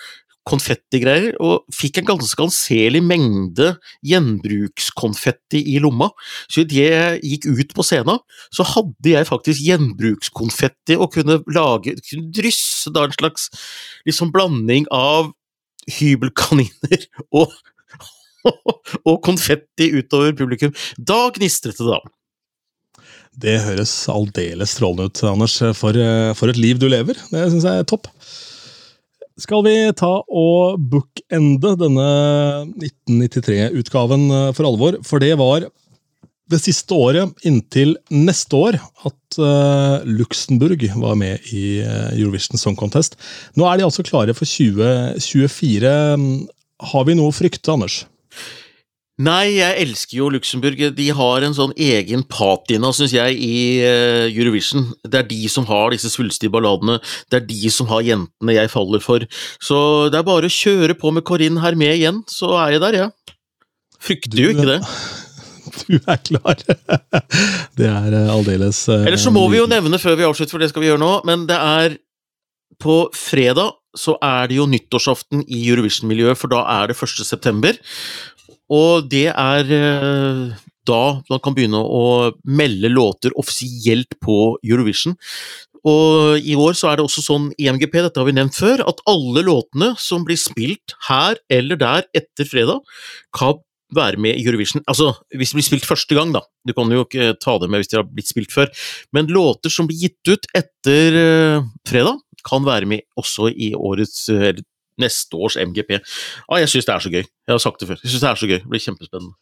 [0.49, 3.72] konfettigreier, og fikk en ganske anselig mengde
[4.07, 6.11] gjenbrukskonfetti i lomma.
[6.49, 8.22] Så idet jeg gikk ut på scenen,
[8.55, 13.49] så hadde jeg faktisk gjenbrukskonfetti og kunne lage, kunne drysse da en slags
[14.09, 15.32] liksom blanding av
[15.99, 17.53] hybelkaniner og,
[18.49, 20.74] og konfetti utover publikum.
[20.96, 22.01] Da gnistret det, da.
[23.38, 25.61] Det høres aldeles strålende ut, Anders.
[25.78, 25.94] For,
[26.34, 27.18] for et liv du lever.
[27.30, 28.09] Det syns jeg er topp
[29.39, 32.09] skal vi ta og bookende denne
[32.82, 34.99] 1993-utgaven eh, for alvor.
[35.07, 35.68] For det var
[36.49, 42.78] det siste året, inntil neste år, at uh, Luxembourg var med i uh, Eurovision Song
[42.78, 43.18] Contest.
[43.53, 45.93] Nå er de altså klare for 2024.
[46.89, 47.99] Har vi noe å frykte, Anders?
[49.19, 50.79] Nei, jeg elsker jo Luxembourg.
[50.95, 54.93] De har en sånn egen patina, syns jeg, i uh, Eurovision.
[55.03, 57.01] Det er de som har disse svulstige balladene.
[57.27, 59.27] Det er de som har jentene jeg faller for.
[59.59, 59.81] Så
[60.14, 63.11] det er bare å kjøre på med Corinne Hermé igjen, så er jeg der, jeg.
[63.11, 63.35] Ja.
[63.99, 64.83] Frykter jo ikke det.
[65.89, 66.57] Du er klar.
[67.79, 70.62] det er uh, aldeles Eller Ellers så må vi jo nevne før vi avslutter, for
[70.62, 71.99] det skal vi gjøre nå, men det er
[72.83, 77.21] på fredag så er det jo nyttårsaften i Eurovision-miljøet, for da er det 1.
[77.27, 77.79] september.
[78.75, 80.43] Og det er eh,
[80.89, 85.16] da man kan begynne å melde låter offisielt på Eurovision.
[85.89, 88.83] Og i år så er det også sånn i MGP, dette har vi nevnt før,
[88.89, 92.83] at alle låtene som blir spilt her eller der etter fredag,
[93.37, 93.61] kan
[93.97, 94.83] være med i Eurovision.
[94.91, 96.43] Altså, hvis det blir spilt første gang, da.
[96.66, 98.69] Du kan jo ikke ta det med hvis de har blitt spilt før.
[99.16, 104.29] Men låter som blir gitt ut etter uh, fredag, kan være med også i årets,
[104.31, 104.61] eller
[105.03, 105.99] neste års MGP.
[106.49, 107.24] Ah, jeg syns det er så gøy.
[107.24, 108.01] Jeg har sagt det før.
[108.03, 108.59] Jeg synes Det er så gøy.
[108.62, 109.36] Det blir kjempespennende.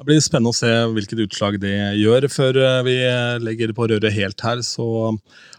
[0.00, 2.24] Det blir spennende å se hvilket utslag det gjør.
[2.32, 2.94] Før eh, vi
[3.44, 4.86] legger på røret helt her, så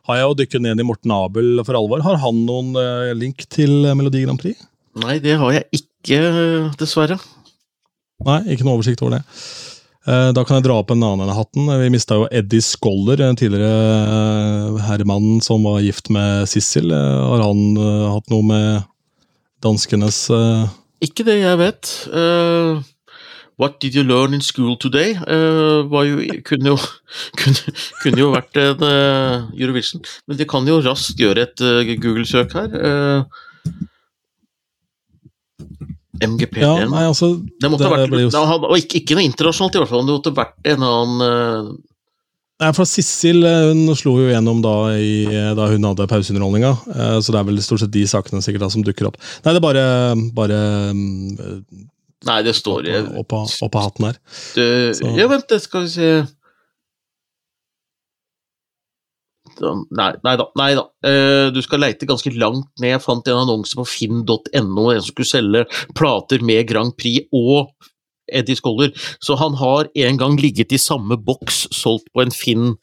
[0.09, 2.01] har jeg jo dykket ned i Morten Abel for alvor.
[2.01, 4.57] Har han noen eh, link til Melodi Grand Prix?
[4.97, 6.17] Nei, det har jeg ikke,
[6.81, 7.19] dessverre.
[8.25, 9.21] Nei, ikke noe oversikt over det.
[10.09, 11.69] Eh, da kan jeg dra opp en annen enn hatten.
[11.83, 16.89] Vi mista jo Eddie Scholler, en tidligere herremannen som var gift med Sissel.
[16.89, 18.89] Har han hatt noe med
[19.63, 20.69] danskenes uh...
[21.01, 21.91] Ikke det jeg vet.
[22.13, 22.81] Uh,
[23.61, 25.13] What did you learn in school today?
[25.27, 26.77] Uh, jo, kunne, jo,
[27.39, 28.85] kunne, kunne, jo, vært en
[29.53, 31.61] Eurovision, men de kan jo raskt gjøre et
[32.01, 32.73] Google-søk her.
[36.21, 36.61] MGP1.
[36.61, 38.57] Ja, nei, altså, det måtte det vært, jo...
[38.69, 40.03] Og ikke, ikke, noe internasjonalt, i hvert fall.
[40.09, 41.77] Det måtte vært en annen
[42.61, 45.23] Nei, for Sissel eh, hun slo jo gjennom da, i,
[45.57, 46.75] da hun hadde pauseunderholdninga.
[46.93, 49.17] Eh, så det er vel stort sett de sakene sikkert da, som dukker opp.
[49.45, 49.85] Nei, det er bare,
[50.37, 50.59] bare
[52.21, 52.85] Nei, det står
[53.17, 54.21] Opp av hatten her.
[54.53, 54.67] Det,
[55.17, 56.11] ja, vent, det skal vi se
[59.61, 60.47] Nei, nei da.
[60.57, 60.85] Nei da.
[61.05, 62.95] Uh, du skal leite ganske langt ned.
[62.95, 65.65] Jeg fant en annonse på finn.no, en som skulle selge
[65.97, 67.69] plater med Grand Prix og
[68.31, 68.93] Eddie Scholler.
[69.23, 72.73] Så han har en gang ligget i samme boks, solgt på en Finn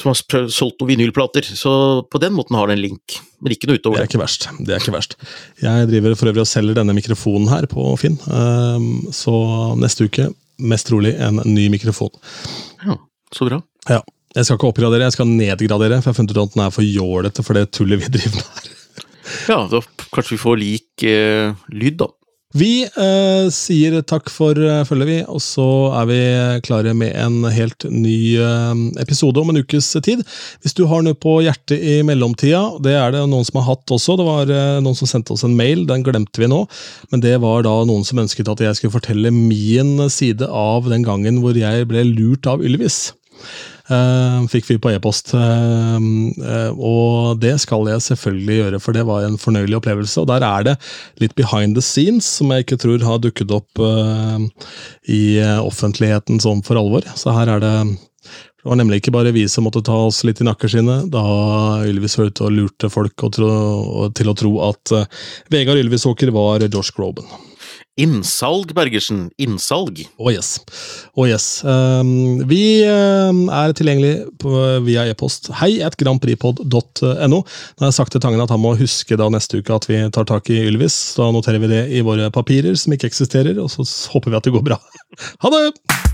[0.00, 1.44] som har solgt noen vinylplater.
[1.44, 1.72] Så
[2.10, 4.06] på den måten har det en link, men ikke noe utover det.
[4.06, 4.46] Er ikke verst.
[4.58, 5.16] Det er ikke verst.
[5.60, 9.34] Jeg driver for øvrig og selger denne mikrofonen her på Finn, ehm, så
[9.80, 10.30] neste uke
[10.60, 12.12] mest trolig en ny mikrofon.
[12.84, 12.96] Ja,
[13.34, 13.62] så bra.
[13.88, 14.02] Ja.
[14.30, 16.74] Jeg skal ikke oppgradere, jeg skal nedgradere, for jeg har funnet ut at den er
[16.74, 18.76] for jålete for det tullet vi driver med her.
[19.50, 19.80] Ja, da
[20.14, 22.06] kanskje vi får lik eh, lyd, da.
[22.58, 25.66] Vi eh, sier takk for uh, følget, vi, og så
[26.00, 26.18] er vi
[26.66, 30.24] klare med en helt ny eh, episode om en ukes tid.
[30.58, 33.94] Hvis du har noe på hjertet i mellomtida, det er det noen som har hatt
[33.94, 34.18] også.
[34.18, 36.64] Det var uh, noen som sendte oss en mail, den glemte vi nå.
[37.14, 41.06] Men det var da noen som ønsket at jeg skulle fortelle min side av den
[41.06, 43.12] gangen hvor jeg ble lurt av Ylvis.
[43.90, 45.32] Uh, fikk vi på e-post.
[45.34, 45.98] Uh,
[46.38, 50.22] uh, og det skal jeg selvfølgelig gjøre, for det var en fornøyelig opplevelse.
[50.22, 50.76] Og der er det
[51.22, 53.82] litt behind the scenes som jeg ikke tror har dukket opp
[55.10, 57.06] i offentligheten sånn for alvor.
[57.18, 57.74] Så her er det
[58.60, 61.22] det var nemlig ikke bare vi som måtte ta oss litt i nakkeskinnet da
[61.88, 64.92] Ylvis var og lurte folk til å tro at
[65.48, 67.24] Vegard Ylvisåker var Josh Groban.
[67.98, 69.30] Innsalg, Bergersen.
[69.36, 70.04] Innsalg.
[70.16, 70.60] Oh yes.
[71.16, 71.62] Oh yes.
[71.64, 74.14] Um, vi um, er tilgjengelig
[74.86, 75.50] via e-post.
[75.60, 76.70] Hei at grandpripod.no.
[77.02, 80.00] Da har jeg sagt til Tangen at han må huske da neste uke at vi
[80.14, 81.00] tar tak i Ylvis.
[81.18, 83.84] Da noterer vi det i våre papirer som ikke eksisterer, og så
[84.14, 84.80] håper vi at det går bra.
[85.42, 86.09] Ha det!